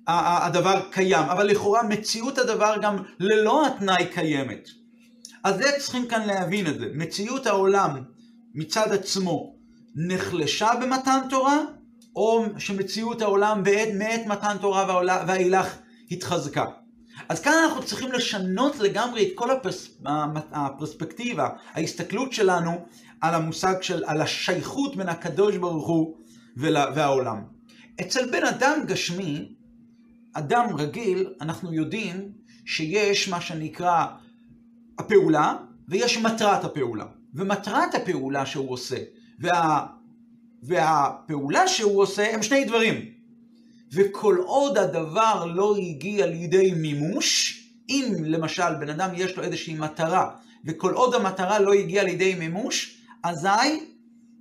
[0.08, 1.24] הדבר קיים.
[1.24, 4.70] אבל לכאורה מציאות הדבר גם ללא התנאי קיימת.
[5.44, 6.86] אז זה צריכים כאן להבין את זה.
[6.94, 8.04] מציאות העולם
[8.56, 9.56] מצד עצמו
[9.96, 11.60] נחלשה במתן תורה,
[12.16, 15.76] או שמציאות העולם בעת, מעת מתן תורה והאילך
[16.12, 16.66] התחזקה.
[17.30, 19.98] אז כאן אנחנו צריכים לשנות לגמרי את כל הפרס,
[20.52, 22.86] הפרספקטיבה, ההסתכלות שלנו
[23.22, 26.18] על המושג של, על השייכות בין הקדוש ברוך הוא
[26.58, 27.44] והעולם.
[28.02, 29.56] אצל בן אדם גשמי,
[30.34, 32.32] אדם רגיל, אנחנו יודעים
[32.66, 34.06] שיש מה שנקרא
[35.00, 35.56] הפעולה,
[35.88, 37.06] ויש מטרת הפעולה.
[37.34, 38.98] ומטרת הפעולה שהוא עושה,
[39.40, 39.86] וה,
[40.64, 43.15] והפעולה שהוא עושה, הם שני דברים.
[43.94, 50.30] וכל עוד הדבר לא הגיע לידי מימוש, אם למשל בן אדם יש לו איזושהי מטרה,
[50.66, 53.86] וכל עוד המטרה לא הגיעה לידי מימוש, אזי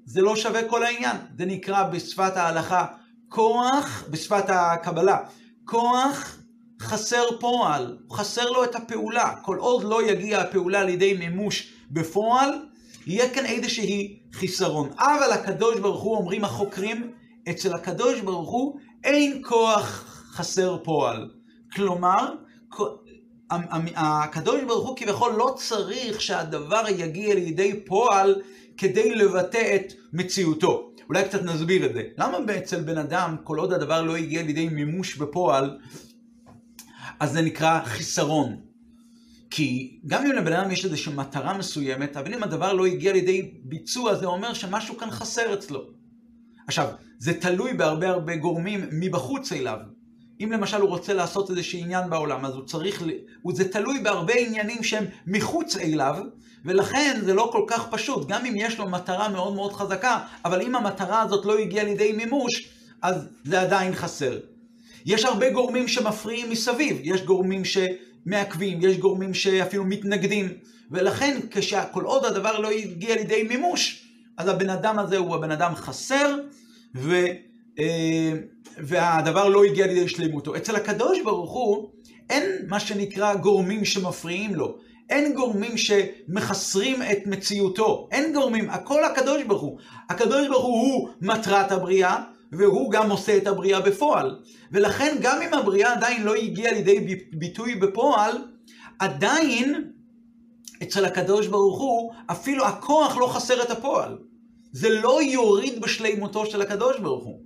[0.04, 1.16] זה לא שווה כל העניין.
[1.38, 2.86] זה נקרא בשפת ההלכה
[3.28, 5.18] כוח, בשפת הקבלה,
[5.64, 6.38] כוח
[6.80, 9.34] חסר פועל, חסר לו את הפעולה.
[9.42, 12.50] כל עוד לא יגיע הפעולה לידי מימוש בפועל,
[13.06, 14.90] יהיה כאן איזושהי חיסרון.
[14.98, 17.10] אבל הקדוש ברוך הוא, אומרים החוקרים,
[17.50, 21.30] אצל הקדוש ברוך הוא אין כוח חסר פועל.
[21.72, 22.34] כלומר,
[23.96, 28.42] הקדוש ברוך הוא כביכול לא צריך שהדבר יגיע לידי פועל
[28.76, 30.90] כדי לבטא את מציאותו.
[31.08, 32.02] אולי קצת נסביר את זה.
[32.18, 35.78] למה אצל בן אדם, כל עוד הדבר לא הגיע לידי מימוש בפועל,
[37.20, 38.60] אז זה נקרא חיסרון.
[39.50, 43.50] כי גם אם לבן אדם יש איזושהי מטרה מסוימת, אבל אם הדבר לא הגיע לידי
[43.64, 46.03] ביצוע, זה אומר שמשהו כאן חסר אצלו.
[46.66, 49.78] עכשיו, זה תלוי בהרבה הרבה גורמים מבחוץ אליו.
[50.40, 53.02] אם למשל הוא רוצה לעשות איזשהו עניין בעולם, אז הוא צריך,
[53.52, 56.16] זה תלוי בהרבה עניינים שהם מחוץ אליו,
[56.64, 60.62] ולכן זה לא כל כך פשוט, גם אם יש לו מטרה מאוד מאוד חזקה, אבל
[60.62, 62.68] אם המטרה הזאת לא הגיעה לידי מימוש,
[63.02, 64.38] אז זה עדיין חסר.
[65.06, 70.48] יש הרבה גורמים שמפריעים מסביב, יש גורמים שמעכבים, יש גורמים שאפילו מתנגדים,
[70.90, 71.40] ולכן
[71.92, 74.03] כל עוד הדבר לא הגיע לידי מימוש,
[74.36, 76.36] אז הבן אדם הזה הוא הבן אדם חסר,
[76.94, 77.14] ו,
[77.78, 78.32] אה,
[78.78, 80.56] והדבר לא הגיע לידי שלמותו.
[80.56, 81.90] אצל הקדוש ברוך הוא
[82.30, 84.78] אין מה שנקרא גורמים שמפריעים לו.
[85.10, 89.78] אין גורמים שמחסרים את מציאותו, אין גורמים, הכל הקדוש ברוך הוא.
[90.10, 94.40] הקדוש ברוך הוא הוא מטרת הבריאה, והוא גם עושה את הבריאה בפועל.
[94.72, 98.38] ולכן גם אם הבריאה עדיין לא הגיעה לידי ביטוי בפועל,
[98.98, 99.90] עדיין
[100.84, 104.18] אצל הקדוש ברוך הוא אפילו הכוח לא חסר את הפועל.
[104.72, 107.40] זה לא יוריד בשלימותו של הקדוש ברוך הוא.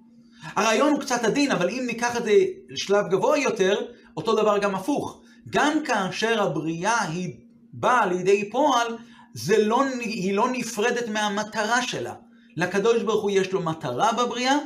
[0.57, 2.33] הרעיון הוא קצת עדין, אבל אם ניקח את זה
[2.69, 3.81] לשלב גבוה יותר,
[4.17, 5.21] אותו דבר גם הפוך.
[5.51, 7.35] גם כאשר הבריאה היא
[7.73, 8.97] באה לידי פועל,
[9.35, 12.15] זה לא, היא לא נפרדת מהמטרה שלה.
[12.57, 14.57] לקדוש ברוך הוא יש לו מטרה בבריאה,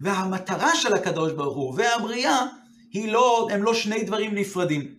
[0.00, 2.46] והמטרה של הקדוש ברוך הוא והבריאה
[2.92, 4.94] היא לא, הם לא שני דברים נפרדים.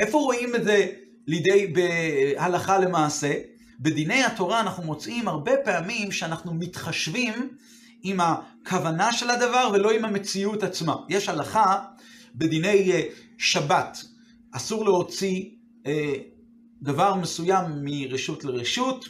[0.00, 0.86] איפה רואים את זה
[1.26, 3.32] לידי בהלכה למעשה?
[3.80, 7.48] בדיני התורה אנחנו מוצאים הרבה פעמים שאנחנו מתחשבים
[8.02, 10.96] עם הכוונה של הדבר ולא עם המציאות עצמה.
[11.08, 11.84] יש הלכה
[12.34, 13.02] בדיני אה,
[13.38, 14.04] שבת,
[14.52, 15.44] אסור להוציא
[15.86, 16.14] אה,
[16.82, 19.08] דבר מסוים מרשות לרשות,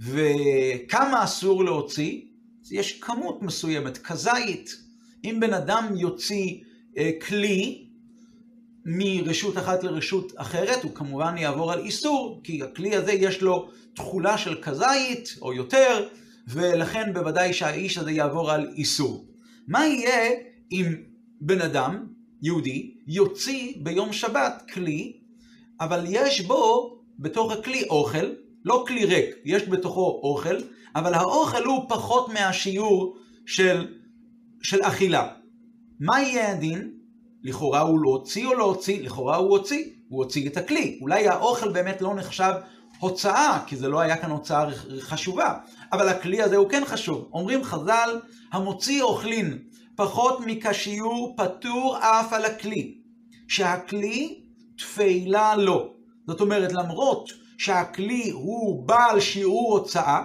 [0.00, 2.20] וכמה אסור להוציא?
[2.70, 4.76] יש כמות מסוימת, כזית.
[5.24, 6.58] אם בן אדם יוציא
[6.98, 7.85] אה, כלי
[8.88, 14.38] מרשות אחת לרשות אחרת, הוא כמובן יעבור על איסור, כי הכלי הזה יש לו תכולה
[14.38, 16.08] של כזית או יותר,
[16.48, 19.26] ולכן בוודאי שהאיש הזה יעבור על איסור.
[19.68, 20.30] מה יהיה
[20.72, 20.94] אם
[21.40, 22.06] בן אדם,
[22.42, 25.12] יהודי, יוציא ביום שבת כלי,
[25.80, 28.26] אבל יש בו בתוך הכלי אוכל,
[28.64, 30.56] לא כלי ריק, יש בתוכו אוכל,
[30.94, 33.86] אבל האוכל הוא פחות מהשיעור של,
[34.62, 35.28] של אכילה.
[36.00, 36.95] מה יהיה הדין?
[37.46, 39.02] לכאורה הוא לא הוציא או לא הוציא?
[39.02, 40.98] לכאורה הוא הוציא, הוא הוציא את הכלי.
[41.00, 42.52] אולי האוכל באמת לא נחשב
[42.98, 44.66] הוצאה, כי זה לא היה כאן הוצאה
[45.00, 45.54] חשובה,
[45.92, 47.28] אבל הכלי הזה הוא כן חשוב.
[47.32, 48.20] אומרים חז"ל,
[48.52, 49.58] המוציא אוכלין
[49.96, 52.94] פחות מכשיור פטור אף על הכלי,
[53.48, 54.40] שהכלי
[54.78, 55.92] תפילה לו.
[56.26, 60.22] זאת אומרת, למרות שהכלי הוא בעל שיעור הוצאה,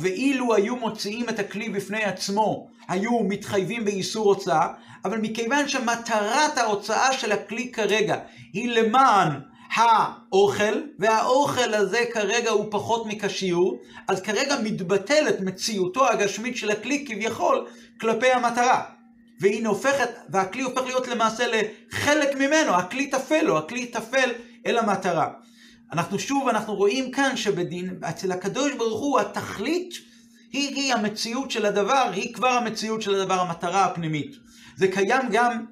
[0.00, 4.68] ואילו היו מוציאים את הכלי בפני עצמו, היו מתחייבים באיסור הוצאה,
[5.04, 8.18] אבל מכיוון שמטרת ההוצאה של הכלי כרגע
[8.52, 9.30] היא למען
[9.74, 17.66] האוכל, והאוכל הזה כרגע הוא פחות מכשיור, אז כרגע מתבטלת מציאותו הגשמית של הכלי כביכול
[18.00, 18.82] כלפי המטרה.
[19.40, 24.30] והיא הופכת, והכלי הופך להיות למעשה לחלק ממנו, הכלי טפל לו, הכלי טפל
[24.66, 25.28] אל המטרה.
[25.92, 29.94] אנחנו שוב, אנחנו רואים כאן שבדין, אצל הקדוש ברוך הוא התכלית
[30.54, 34.36] היא, היא המציאות של הדבר, היא כבר המציאות של הדבר, המטרה הפנימית.
[34.76, 35.64] זה קיים גם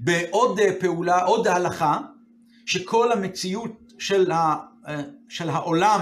[0.00, 2.00] בעוד פעולה, עוד הלכה,
[2.66, 4.56] שכל המציאות של, ה,
[5.28, 6.00] של העולם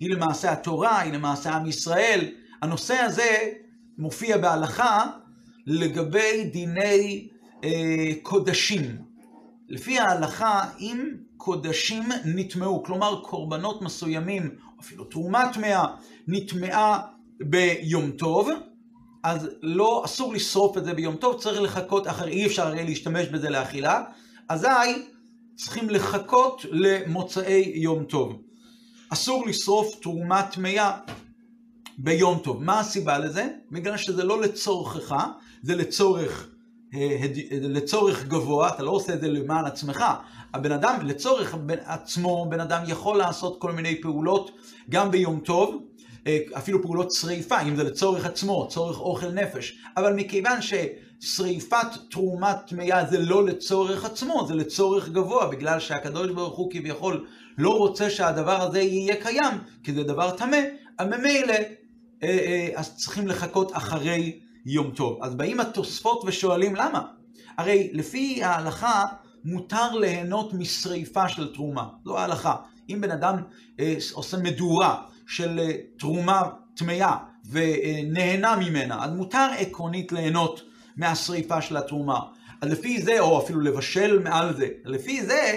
[0.00, 2.28] היא למעשה התורה, היא למעשה עם ישראל.
[2.62, 3.50] הנושא הזה
[3.98, 5.06] מופיע בהלכה
[5.66, 7.28] לגבי דיני
[7.64, 8.96] אה, קודשים.
[9.68, 15.86] לפי ההלכה, אם קודשים נטמעו, כלומר קורבנות מסוימים, אפילו תרומה טמאה,
[16.28, 17.00] נטמעה
[17.40, 18.48] ביום טוב,
[19.22, 23.26] אז לא, אסור לשרוף את זה ביום טוב, צריך לחכות אחר, אי אפשר הרי להשתמש
[23.26, 24.04] בזה לאכילה,
[24.48, 24.68] אזי
[25.56, 28.42] צריכים לחכות למוצאי יום טוב.
[29.08, 30.98] אסור לשרוף תרומה טמאה
[31.98, 32.62] ביום טוב.
[32.62, 33.48] מה הסיבה לזה?
[33.70, 35.16] בגלל שזה לא לצורכך,
[35.62, 36.48] זה לצורך
[37.60, 40.04] לצורך גבוה, אתה לא עושה את זה למען עצמך.
[40.54, 41.54] הבן אדם, לצורך
[41.84, 44.50] עצמו, בן אדם יכול לעשות כל מיני פעולות,
[44.90, 45.82] גם ביום טוב,
[46.26, 49.78] אה, אפילו פעולות שריפה, אם זה לצורך עצמו, צורך אוכל נפש.
[49.96, 56.56] אבל מכיוון ששריפת תרומת טמאה זה לא לצורך עצמו, זה לצורך גבוה, בגלל שהקדוש ברוך
[56.56, 57.26] הוא כביכול
[57.58, 59.54] לא רוצה שהדבר הזה יהיה קיים,
[59.84, 60.58] כי זה דבר טמא,
[61.00, 61.54] ממילא
[62.22, 65.18] אה, אה, אז צריכים לחכות אחרי יום טוב.
[65.22, 67.02] אז באים התוספות ושואלים למה?
[67.58, 69.04] הרי לפי ההלכה
[69.44, 72.56] מותר ליהנות משריפה של תרומה, זו ההלכה.
[72.90, 73.36] אם בן אדם
[73.80, 76.42] אה, עושה מדורה של אה, תרומה
[76.76, 77.16] טמאה
[77.50, 80.62] ונהנה ממנה, אז מותר עקרונית ליהנות
[80.96, 82.18] מהשריפה של התרומה.
[82.60, 85.56] אז לפי זה, או אפילו לבשל מעל זה, לפי זה,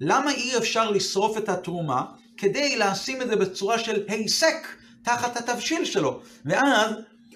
[0.00, 2.04] למה אי אפשר לשרוף את התרומה
[2.36, 4.66] כדי לשים את זה בצורה של היסק
[5.02, 6.20] תחת התבשיל שלו?
[6.44, 6.94] ואז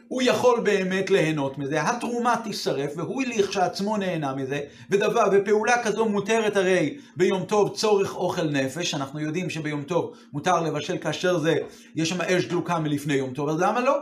[0.08, 6.56] הוא יכול באמת ליהנות מזה, התרומה תישרף, והוא לכשעצמו נהנה מזה, ודבר, ופעולה כזו מותרת
[6.56, 11.54] הרי ביום טוב צורך אוכל נפש, אנחנו יודעים שביום טוב מותר לבשל כאשר זה,
[11.96, 13.98] יש שם אש דלוקה מלפני יום טוב, אז למה לא?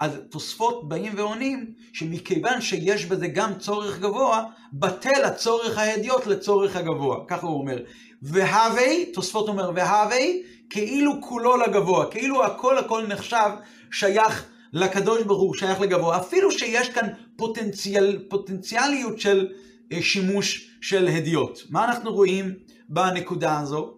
[0.00, 7.16] אז תוספות באים ועונים שמכיוון שיש בזה גם צורך גבוה, בטל הצורך ההדיוט לצורך הגבוה.
[7.28, 7.78] ככה הוא אומר.
[8.22, 13.50] והווי, תוספות אומר, והווי, כאילו כולו לגבוה, כאילו הכל הכל נחשב
[13.90, 19.48] שייך לקדוש ברוך הוא, שייך לגבוה, אפילו שיש כאן פוטנציאל, פוטנציאליות של
[19.92, 21.60] אה, שימוש של הדיוט.
[21.70, 22.54] מה אנחנו רואים
[22.88, 23.94] בנקודה הזו?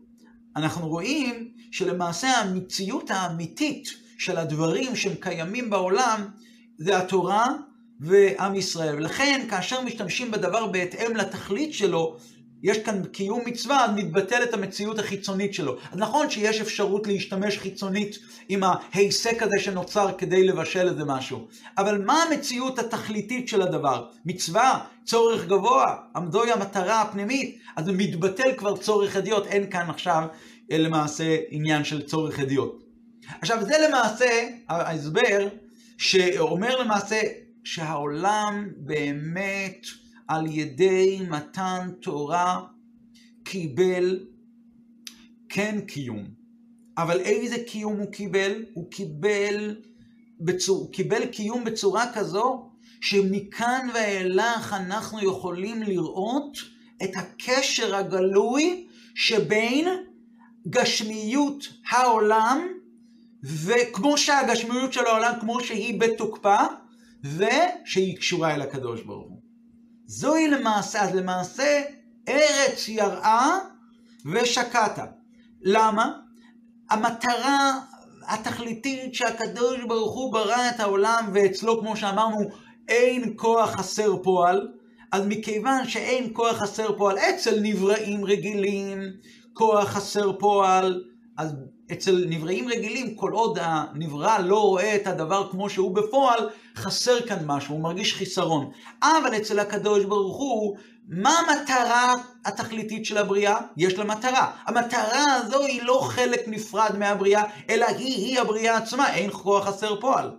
[0.57, 6.29] אנחנו רואים שלמעשה המציאות האמיתית של הדברים שהם קיימים בעולם
[6.79, 7.49] זה התורה
[8.01, 8.97] ועם ישראל.
[8.97, 12.17] ולכן כאשר משתמשים בדבר בהתאם לתכלית שלו,
[12.63, 15.77] יש כאן קיום מצווה, אז מתבטלת המציאות החיצונית שלו.
[15.93, 21.49] אז נכון שיש אפשרות להשתמש חיצונית עם ההיסק הזה שנוצר כדי לבשל איזה משהו,
[21.79, 24.07] אבל מה המציאות התכליתית של הדבר?
[24.25, 25.97] מצווה, צורך גבוה,
[26.33, 30.23] זוהי המטרה הפנימית, אז מתבטל כבר צורך הדיוט, אין כאן עכשיו
[30.73, 32.83] אה, למעשה עניין של צורך הדיוט.
[33.41, 35.49] עכשיו זה למעשה ההסבר
[35.99, 37.21] שאומר למעשה
[37.65, 39.87] שהעולם באמת
[40.29, 42.61] על ידי מתן תורה
[43.45, 44.27] קיבל
[45.49, 46.25] כן קיום.
[46.99, 48.65] אבל איזה קיום הוא קיבל?
[48.75, 49.77] הוא קיבל,
[50.41, 56.59] בצור, קיבל קיום בצורה כזו שמכאן ואילך אנחנו יכולים לראות
[57.05, 59.89] את הקשר הגלוי שבין
[60.69, 62.67] גשמיות העולם
[63.45, 66.59] וכמו שהגשמיות של העולם, כמו שהיא בתוקפה,
[67.25, 69.42] ושהיא קשורה אל הקדוש ברוך הוא.
[70.07, 71.83] זוהי למעשה, אז למעשה
[72.29, 73.59] ארץ יראה
[74.33, 74.99] ושקעת.
[75.63, 76.13] למה?
[76.91, 77.81] המטרה
[78.29, 82.39] התכליתית שהקדוש ברוך הוא ברא את העולם ואצלו, כמו שאמרנו,
[82.89, 84.69] אין כוח חסר פועל,
[85.13, 89.03] אז מכיוון שאין כוח חסר פועל אצל נבראים רגילים,
[89.53, 91.05] כוח חסר פועל,
[91.39, 91.55] אז
[91.93, 97.39] אצל נבראים רגילים, כל עוד הנברא לא רואה את הדבר כמו שהוא בפועל, חסר כאן
[97.47, 98.71] משהו, הוא מרגיש חיסרון.
[99.03, 100.77] אבל אצל הקדוש ברוך הוא,
[101.09, 103.57] מה המטרה התכליתית של הבריאה?
[103.77, 104.51] יש לה מטרה.
[104.67, 110.31] המטרה הזו היא לא חלק נפרד מהבריאה, אלא היא-היא הבריאה עצמה, אין כוח חסר פועל.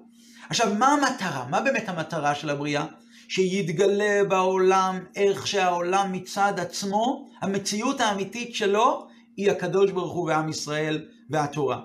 [0.50, 1.46] עכשיו, מה המטרה?
[1.50, 2.86] מה באמת המטרה של הבריאה?
[3.28, 11.06] שיתגלה בעולם איך שהעולם מצד עצמו, המציאות האמיתית שלו, היא הקדוש ברוך הוא ועם ישראל
[11.30, 11.80] והתורה.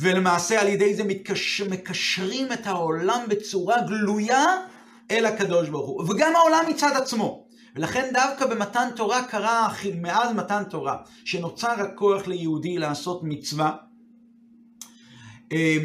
[0.00, 1.60] ולמעשה על ידי זה מתקש...
[1.60, 4.44] מקשרים את העולם בצורה גלויה
[5.10, 7.46] אל הקדוש ברוך הוא, וגם העולם מצד עצמו.
[7.76, 9.68] ולכן דווקא במתן תורה קרה,
[10.00, 13.76] מאז מתן תורה, שנוצר הכוח ליהודי לעשות מצווה,
[15.52, 15.76] אה,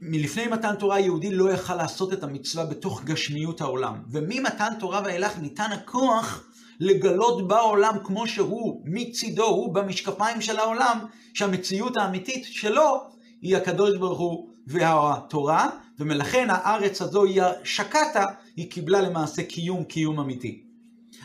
[0.00, 4.02] מלפני מתן תורה יהודי לא יכל לעשות את המצווה בתוך גשמיות העולם.
[4.10, 6.44] וממתן תורה ואילך ניתן הכוח
[6.80, 10.98] לגלות בעולם כמו שהוא, מצידו, הוא במשקפיים של העולם,
[11.34, 13.04] שהמציאות האמיתית שלו
[13.42, 18.24] היא הקדוש ברוך הוא והתורה, ומלכן הארץ הזו היא שקטה,
[18.56, 20.62] היא קיבלה למעשה קיום, קיום אמיתי.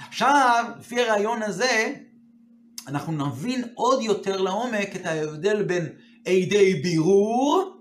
[0.08, 1.94] עכשיו, לפי הרעיון הזה,
[2.88, 5.90] אנחנו נבין עוד יותר לעומק את ההבדל בין
[6.26, 7.78] עדי בירור,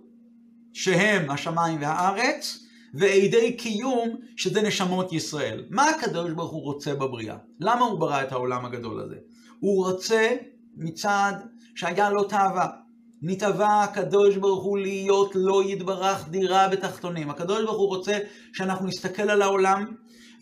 [0.73, 2.59] שהם השמיים והארץ,
[2.95, 5.65] ועדי קיום, שזה נשמות ישראל.
[5.71, 7.37] מה הקדוש ברוך הוא רוצה בבריאה?
[7.61, 9.17] למה הוא ברא את העולם הגדול הזה?
[9.61, 10.37] הוא רוצה
[10.77, 11.33] מצד
[11.75, 12.69] שהיה לו תאווה.
[13.23, 17.31] נתאווה הקדוש ברוך הוא להיות לא יתברך דירה בתחתונים.
[17.31, 18.19] הקדוש ברוך הוא רוצה
[18.53, 19.87] שאנחנו נסתכל על העולם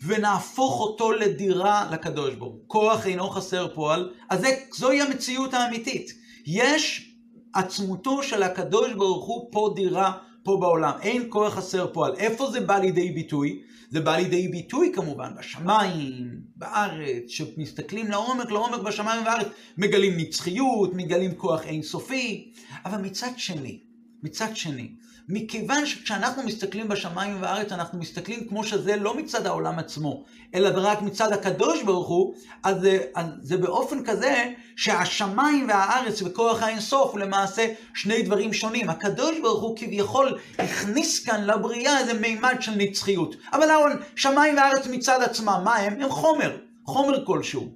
[0.05, 2.61] ונהפוך אותו לדירה לקדוש ברוך הוא.
[2.67, 6.13] כוח אינו חסר פועל, אז זה, זוהי המציאות האמיתית.
[6.45, 7.13] יש
[7.53, 10.11] עצמותו של הקדוש ברוך הוא פה דירה
[10.43, 12.15] פה בעולם, אין כוח חסר פועל.
[12.15, 13.61] איפה זה בא לידי ביטוי?
[13.89, 19.47] זה בא לידי ביטוי כמובן בשמיים, בארץ, שמסתכלים לעומק, לעומק בשמיים ובארץ,
[19.77, 22.51] מגלים נצחיות, מגלים כוח אינסופי,
[22.85, 23.79] אבל מצד שני,
[24.23, 24.91] מצד שני,
[25.31, 30.23] מכיוון שכשאנחנו מסתכלים בשמיים ובארץ, אנחנו מסתכלים כמו שזה לא מצד העולם עצמו,
[30.55, 36.63] אלא רק מצד הקדוש ברוך הוא, אז זה, אז זה באופן כזה שהשמיים והארץ וכוח
[36.63, 38.89] האינסוף למעשה שני דברים שונים.
[38.89, 43.35] הקדוש ברוך הוא כביכול הכניס כאן לבריאה איזה מימד של נצחיות.
[43.53, 43.67] אבל
[44.15, 46.01] שמיים וארץ מצד עצמם, מה הם?
[46.01, 47.69] הם חומר, חומר כלשהו.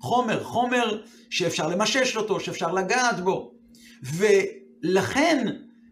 [0.00, 3.52] חומר, חומר שאפשר למשש אותו, שאפשר לגעת בו.
[4.02, 5.46] ולכן,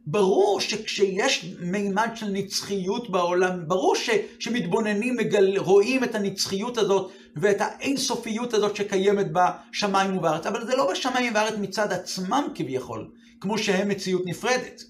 [0.06, 7.56] ברור שכשיש מימד של נצחיות בעולם, ברור ש, שמתבוננים, מגל, רואים את הנצחיות הזאת ואת
[7.60, 13.88] האינסופיות הזאת שקיימת בשמיים ובארץ, אבל זה לא בשמיים ובארץ מצד עצמם כביכול, כמו שהם
[13.88, 14.84] מציאות נפרדת.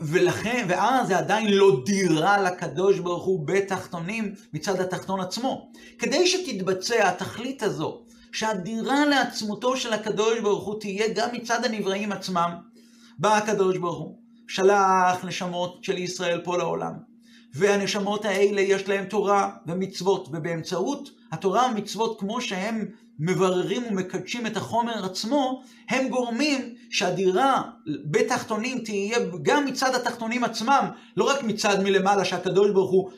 [0.00, 5.70] ולכן, ואז זה עדיין לא דירה לקדוש ברוך הוא בתחתונים מצד התחתון עצמו.
[5.98, 8.00] כדי שתתבצע התכלית הזו,
[8.32, 12.50] שהדירה לעצמותו של הקדוש ברוך הוא תהיה גם מצד הנבראים עצמם,
[13.18, 14.16] בא הקדוש ברוך הוא,
[14.48, 16.92] שלח נשמות של ישראל פה לעולם.
[17.54, 22.84] והנשמות האלה יש להם תורה ומצוות, ובאמצעות התורה והמצוות כמו שהם
[23.18, 31.24] מבררים ומקדשים את החומר עצמו, הם גורמים שהדירה בתחתונים תהיה גם מצד התחתונים עצמם, לא
[31.24, 33.10] רק מצד מלמעלה שהקדוש ברוך הוא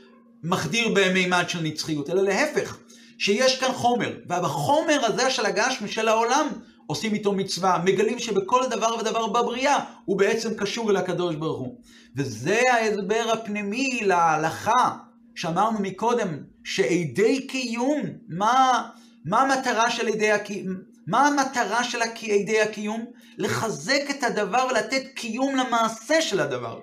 [0.45, 2.79] מחדיר בהם מימד של נצחיות, אלא להפך,
[3.19, 6.47] שיש כאן חומר, ובחומר הזה של הגשמי של העולם
[6.87, 11.81] עושים איתו מצווה, מגלים שבכל דבר ודבר בבריאה הוא בעצם קשור אל הקדוש ברוך הוא.
[12.17, 14.97] וזה ההסבר הפנימי להלכה
[15.35, 18.89] שאמרנו מקודם, שעדי קיום, מה,
[19.25, 20.77] מה המטרה של עדי הקיום?
[21.07, 23.05] מה המטרה של עדי הקיום?
[23.39, 26.81] לחזק את הדבר ולתת קיום למעשה של הדבר.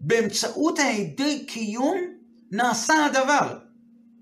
[0.00, 1.96] באמצעות העדי קיום
[2.50, 3.58] נעשה הדבר.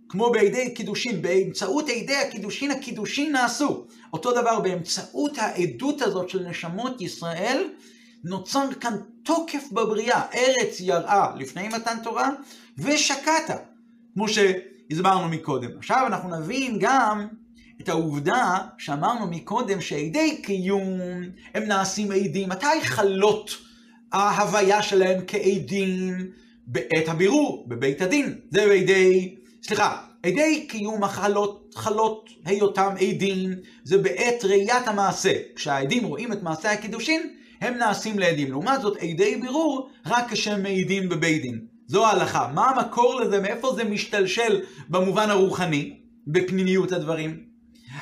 [0.09, 3.85] כמו בידי קידושין, באמצעות עדי הקידושין, הקידושין נעשו.
[4.13, 7.65] אותו דבר, באמצעות העדות הזאת של נשמות ישראל,
[8.25, 12.31] נוצר כאן תוקף בבריאה, ארץ יראה לפני מתן תורה,
[12.79, 13.51] ושקעת,
[14.15, 15.71] כמו שהסברנו מקודם.
[15.79, 17.29] עכשיו אנחנו נבין גם
[17.81, 21.01] את העובדה שאמרנו מקודם שעדי קיום
[21.55, 22.49] הם נעשים עדים.
[22.49, 23.51] מתי חלות
[24.13, 26.15] ההוויה שלהם כעדים?
[26.71, 28.39] בעת הבירור, בבית הדין.
[28.51, 29.37] זה בידי,
[29.69, 33.55] סליחה, עדי קיום החלות, חלות היותם עדים,
[33.85, 35.33] זה בעת ראיית המעשה.
[35.57, 38.51] כשהעדים רואים את מעשה הקידושין, הם נעשים לעדים.
[38.51, 41.61] לעומת זאת, עדי בירור, רק כשהם מעידים בבית דין.
[41.87, 42.51] זו ההלכה.
[42.55, 43.41] מה המקור לזה?
[43.41, 47.41] מאיפה זה משתלשל במובן הרוחני, בפנימיות הדברים?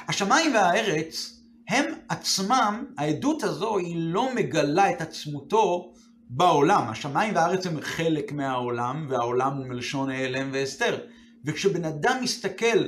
[0.09, 5.93] השמיים והארץ, הם עצמם, העדות הזו היא לא מגלה את עצמותו
[6.31, 6.89] בעולם.
[6.89, 10.99] השמיים והארץ הם חלק מהעולם, והעולם הוא מלשון העלם והסתר.
[11.47, 12.79] וכשבן אדם מסתכל,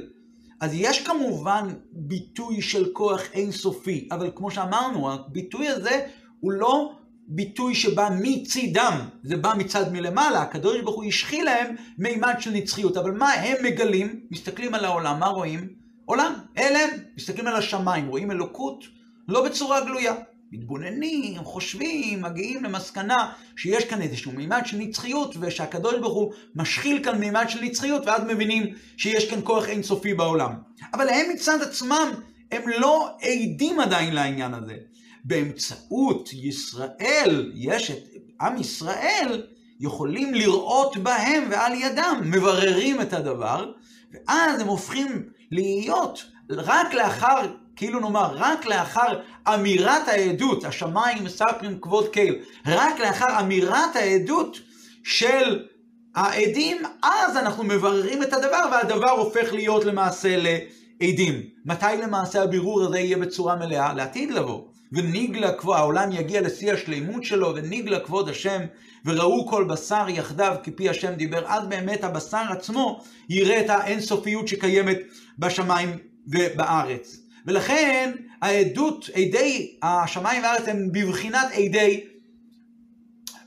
[0.61, 6.07] אז יש כמובן ביטוי של כוח אינסופי, אבל כמו שאמרנו, הביטוי הזה
[6.41, 6.93] הוא לא
[7.29, 12.97] ביטוי שבא מצידם, זה בא מצד מלמעלה, הקדוש ברוך הוא השחיל להם מימד של נצחיות,
[12.97, 14.21] אבל מה הם מגלים?
[14.31, 15.69] מסתכלים על העולם, מה רואים?
[16.05, 18.85] עולם, הלם, מסתכלים על השמיים, רואים אלוקות,
[19.29, 20.15] לא בצורה גלויה.
[20.53, 27.19] מתבוננים, חושבים, מגיעים למסקנה שיש כאן איזשהו מימד של נצחיות, ושהקדוש ברוך הוא משחיל כאן
[27.19, 30.53] מימד של נצחיות, ואז מבינים שיש כאן כוח אינסופי בעולם.
[30.95, 32.13] אבל הם מצד עצמם,
[32.53, 34.77] הם לא עדים עדיין לעניין הזה.
[35.25, 37.99] באמצעות ישראל, יש את
[38.41, 39.43] עם ישראל,
[39.81, 43.73] יכולים לראות בהם ועל ידם, מבררים את הדבר,
[44.13, 49.21] ואז הם הופכים להיות רק לאחר, כאילו נאמר, רק לאחר
[49.55, 54.59] אמירת העדות, השמיים מספרים כבוד קהיל, רק לאחר אמירת העדות
[55.05, 55.67] של
[56.15, 61.43] העדים, אז אנחנו מבררים את הדבר, והדבר הופך להיות למעשה לעדים.
[61.65, 63.95] מתי למעשה הבירור הזה יהיה בצורה מלאה?
[63.95, 64.63] לעתיד לבוא.
[64.93, 68.61] וניגלה כבוד, העולם יגיע לשיא השלימות שלו, וניגלה כבוד השם,
[69.05, 74.99] וראו כל בשר יחדיו כפי השם דיבר, אז באמת הבשר עצמו יראה את האינסופיות שקיימת
[75.39, 77.28] בשמיים ובארץ.
[77.49, 82.01] ולכן העדות, עדי השמיים והארץ הם בבחינת עדי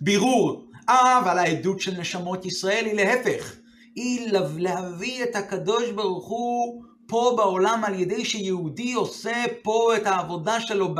[0.02, 0.72] בירור.
[0.90, 3.56] אבל העדות של נשמות ישראל היא להפך.
[3.96, 10.62] היא להביא את הקדוש ברוך הוא פה בעולם על ידי שיהודי עושה פה את העבודה
[10.62, 10.96] שלו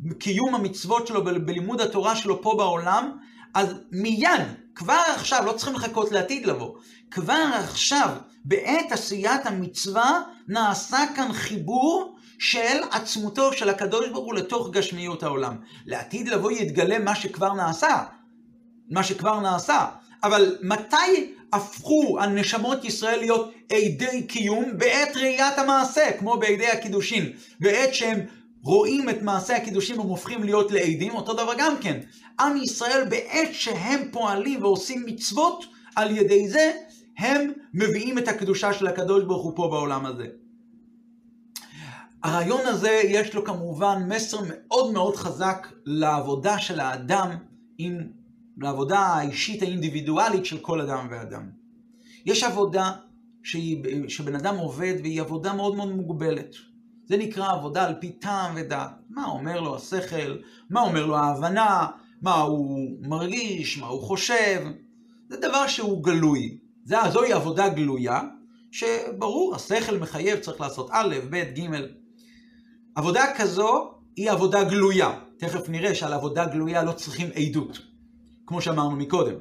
[0.00, 3.18] בקיום המצוות שלו, בלימוד התורה שלו פה בעולם,
[3.54, 4.40] אז מיד,
[4.74, 6.74] כבר עכשיו, לא צריכים לחכות לעתיד לבוא,
[7.10, 8.08] כבר עכשיו,
[8.44, 15.56] בעת עשיית המצווה, נעשה כאן חיבור של עצמותו של הקדוש ברוך הוא לתוך גשמיות העולם.
[15.86, 18.04] לעתיד לבוא יתגלה מה שכבר נעשה,
[18.90, 19.86] מה שכבר נעשה.
[20.22, 24.78] אבל מתי הפכו הנשמות ישראל להיות עדי קיום?
[24.78, 27.32] בעת ראיית המעשה, כמו בעדי הקידושין.
[27.60, 28.20] בעת שהם
[28.62, 32.00] רואים את מעשה הקידושים הם הופכים להיות לעדים, אותו דבר גם כן.
[32.40, 35.64] עם ישראל בעת שהם פועלים ועושים מצוות,
[35.96, 36.72] על ידי זה
[37.18, 40.26] הם מביאים את הקדושה של הקדוש ברוך הוא פה בעולם הזה.
[42.22, 47.30] הרעיון הזה יש לו כמובן מסר מאוד מאוד חזק לעבודה של האדם,
[47.78, 47.98] עם,
[48.58, 51.50] לעבודה האישית האינדיבידואלית של כל אדם ואדם.
[52.26, 52.92] יש עבודה
[53.42, 56.54] שהיא, שבן אדם עובד והיא עבודה מאוד מאוד מוגבלת.
[57.06, 58.90] זה נקרא עבודה על פי טעם ודעת.
[59.10, 60.36] מה אומר לו השכל,
[60.70, 61.86] מה אומר לו ההבנה,
[62.22, 64.66] מה הוא מרגיש, מה הוא חושב.
[65.28, 66.58] זה דבר שהוא גלוי.
[66.84, 68.20] זוהי עבודה גלויה,
[68.70, 71.99] שברור, השכל מחייב, צריך לעשות א', ב', ג'.
[73.00, 75.10] עבודה כזו היא עבודה גלויה.
[75.38, 77.78] תכף נראה שעל עבודה גלויה לא צריכים עדות.
[78.46, 79.34] כמו שאמרנו מקודם.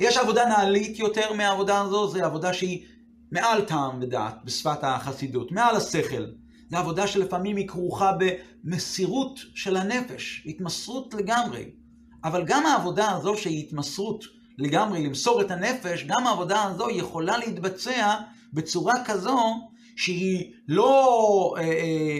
[0.00, 2.86] יש עבודה נעלית יותר מהעבודה הזו, זו עבודה שהיא
[3.32, 6.24] מעל טעם ודעת בשפת החסידות, מעל השכל.
[6.70, 8.12] זו עבודה שלפעמים היא כרוכה
[8.64, 11.64] במסירות של הנפש, התמסרות לגמרי.
[12.24, 14.24] אבל גם העבודה הזו שהיא התמסרות
[14.58, 18.14] לגמרי, למסור את הנפש, גם העבודה הזו יכולה להתבצע
[18.52, 19.38] בצורה כזו
[19.96, 21.54] שהיא לא...
[21.58, 22.18] אה, אה,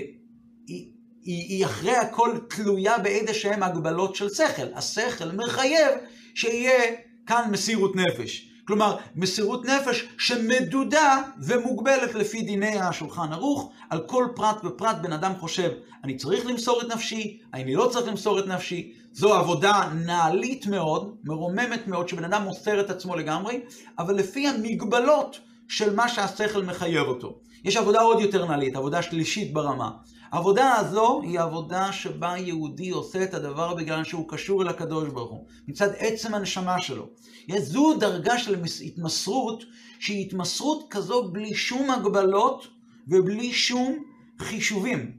[0.66, 0.88] היא,
[1.22, 4.66] היא אחרי הכל תלויה באיזה שהן הגבלות של שכל.
[4.74, 5.90] השכל מחייב
[6.34, 6.96] שיהיה
[7.26, 8.50] כאן מסירות נפש.
[8.66, 13.72] כלומר, מסירות נפש שמדודה ומוגבלת לפי דיני השולחן ערוך.
[13.90, 15.70] על כל פרט ופרט בן אדם חושב,
[16.04, 18.92] אני צריך למסור את נפשי, אני לא צריך למסור את נפשי.
[19.12, 23.60] זו עבודה נעלית מאוד, מרוממת מאוד, שבן אדם מוסר את עצמו לגמרי,
[23.98, 27.38] אבל לפי המגבלות של מה שהשכל מחייב אותו.
[27.64, 29.90] יש עבודה עוד יותר נעלית, עבודה שלישית ברמה.
[30.35, 35.30] העבודה הזו היא עבודה שבה יהודי עושה את הדבר בגלל שהוא קשור אל הקדוש ברוך
[35.30, 37.09] הוא, מצד עצם הנשמה שלו.
[37.59, 39.64] זו דרגה של התמסרות,
[40.01, 42.66] שהיא התמסרות כזו בלי שום הגבלות
[43.09, 44.05] ובלי שום
[44.39, 45.12] חישובים.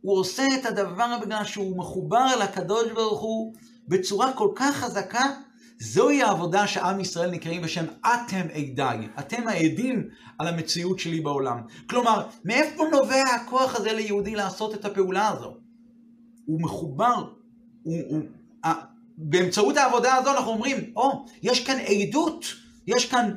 [0.00, 3.54] הוא עושה את הדבר בגלל שהוא מחובר אל הקדוש ברוך הוא
[3.88, 5.30] בצורה כל כך חזקה,
[5.78, 10.08] זוהי העבודה שעם ישראל נקראים בשם אתם עדיי, אתם העדים
[10.38, 11.60] על המציאות שלי בעולם.
[11.90, 15.56] כלומר, מאיפה נובע הכוח הזה ליהודי לעשות את הפעולה הזו?
[16.46, 17.28] הוא מחובר,
[17.82, 18.20] הוא, הוא,
[18.64, 18.68] ה,
[19.18, 22.44] באמצעות העבודה הזו אנחנו אומרים, או, oh, יש כאן עדות,
[22.86, 23.34] יש כאן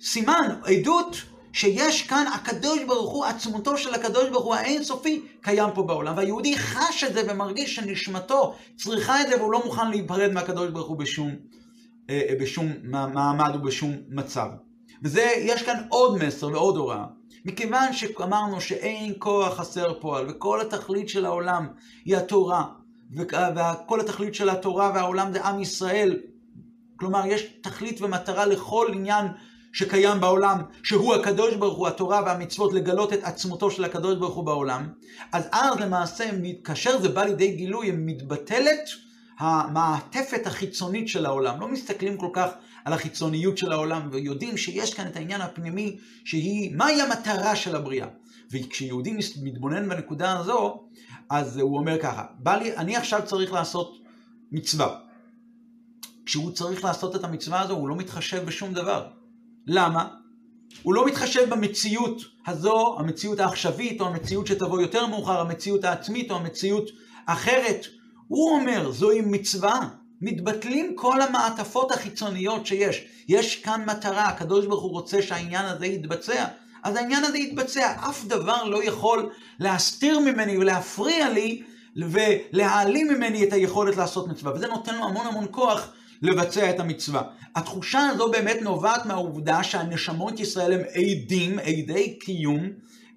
[0.00, 1.16] סימן, עדות
[1.52, 6.16] שיש כאן הקדוש ברוך הוא, עצמותו של הקדוש ברוך הוא האינסופי קיים פה בעולם.
[6.16, 10.88] והיהודי חש את זה ומרגיש שנשמתו צריכה את זה והוא לא מוכן להיפרד מהקדוש ברוך
[10.88, 11.30] הוא בשום
[12.40, 14.48] בשום מעמד ובשום מצב.
[15.02, 17.04] וזה, יש כאן עוד מסר ועוד הוראה.
[17.44, 21.68] מכיוון שאמרנו שאין כוח חסר פועל, וכל התכלית של העולם
[22.04, 22.64] היא התורה,
[23.16, 26.20] וכל התכלית של התורה והעולם זה עם ישראל,
[26.96, 29.26] כלומר יש תכלית ומטרה לכל עניין
[29.72, 34.44] שקיים בעולם, שהוא הקדוש ברוך הוא, התורה והמצוות, לגלות את עצמותו של הקדוש ברוך הוא
[34.44, 34.88] בעולם,
[35.32, 36.30] אז אז למעשה,
[36.64, 38.88] כאשר זה בא לידי גילוי, מתבטלת
[39.42, 41.60] המעטפת החיצונית של העולם.
[41.60, 42.50] לא מסתכלים כל כך
[42.84, 48.06] על החיצוניות של העולם, ויודעים שיש כאן את העניין הפנימי, שהיא, מהי המטרה של הבריאה.
[48.50, 50.84] וכשיהודי מתבונן בנקודה הזו,
[51.30, 53.98] אז הוא אומר ככה, בא לי, אני עכשיו צריך לעשות
[54.52, 54.98] מצווה.
[56.26, 59.06] כשהוא צריך לעשות את המצווה הזו, הוא לא מתחשב בשום דבר.
[59.66, 60.08] למה?
[60.82, 66.36] הוא לא מתחשב במציאות הזו, המציאות העכשווית, או המציאות שתבוא יותר מאוחר, המציאות העצמית, או
[66.36, 66.90] המציאות
[67.26, 67.86] אחרת.
[68.32, 69.88] הוא אומר, זוהי מצווה.
[70.20, 73.04] מתבטלים כל המעטפות החיצוניות שיש.
[73.28, 76.44] יש כאן מטרה, הקדוש ברוך הוא רוצה שהעניין הזה יתבצע.
[76.82, 77.92] אז העניין הזה יתבצע.
[78.08, 81.62] אף דבר לא יכול להסתיר ממני ולהפריע לי
[81.96, 84.52] ולהעלים ממני את היכולת לעשות מצווה.
[84.52, 87.22] וזה נותן לו המון המון כוח לבצע את המצווה.
[87.56, 92.68] התחושה הזו באמת נובעת מהעובדה שהנשמות ישראל הם עדים, עדי קיום,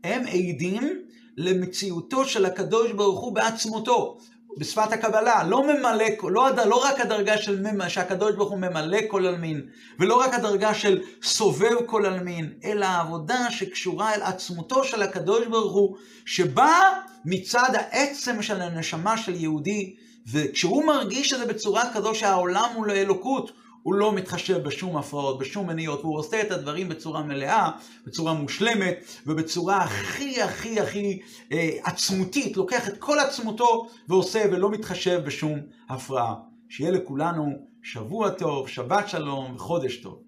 [0.04, 1.02] הם עדים
[1.38, 4.18] למציאותו של הקדוש ברוך הוא בעצמותו.
[4.58, 9.26] בשפת הקבלה, לא ממלא, לא, לא רק הדרגה של ממה, שהקדוש ברוך הוא ממלא כל
[9.26, 9.62] עלמין,
[10.00, 15.74] ולא רק הדרגה של סובב כל עלמין, אלא העבודה שקשורה אל עצמותו של הקדוש ברוך
[15.74, 19.96] הוא, שבאה מצד העצם של הנשמה של יהודי,
[20.32, 23.52] וכשהוא מרגיש את זה בצורה כזו שהעולם הוא לאלוקות,
[23.86, 27.72] הוא לא מתחשב בשום הפרעות, בשום מניעות, והוא עושה את הדברים בצורה מלאה,
[28.06, 31.20] בצורה מושלמת, ובצורה הכי הכי הכי
[31.52, 35.60] אה, עצמותית, לוקח את כל עצמותו ועושה ולא מתחשב בשום
[35.90, 36.36] הפרעה.
[36.70, 40.25] שיהיה לכולנו שבוע טוב, שבת שלום וחודש טוב.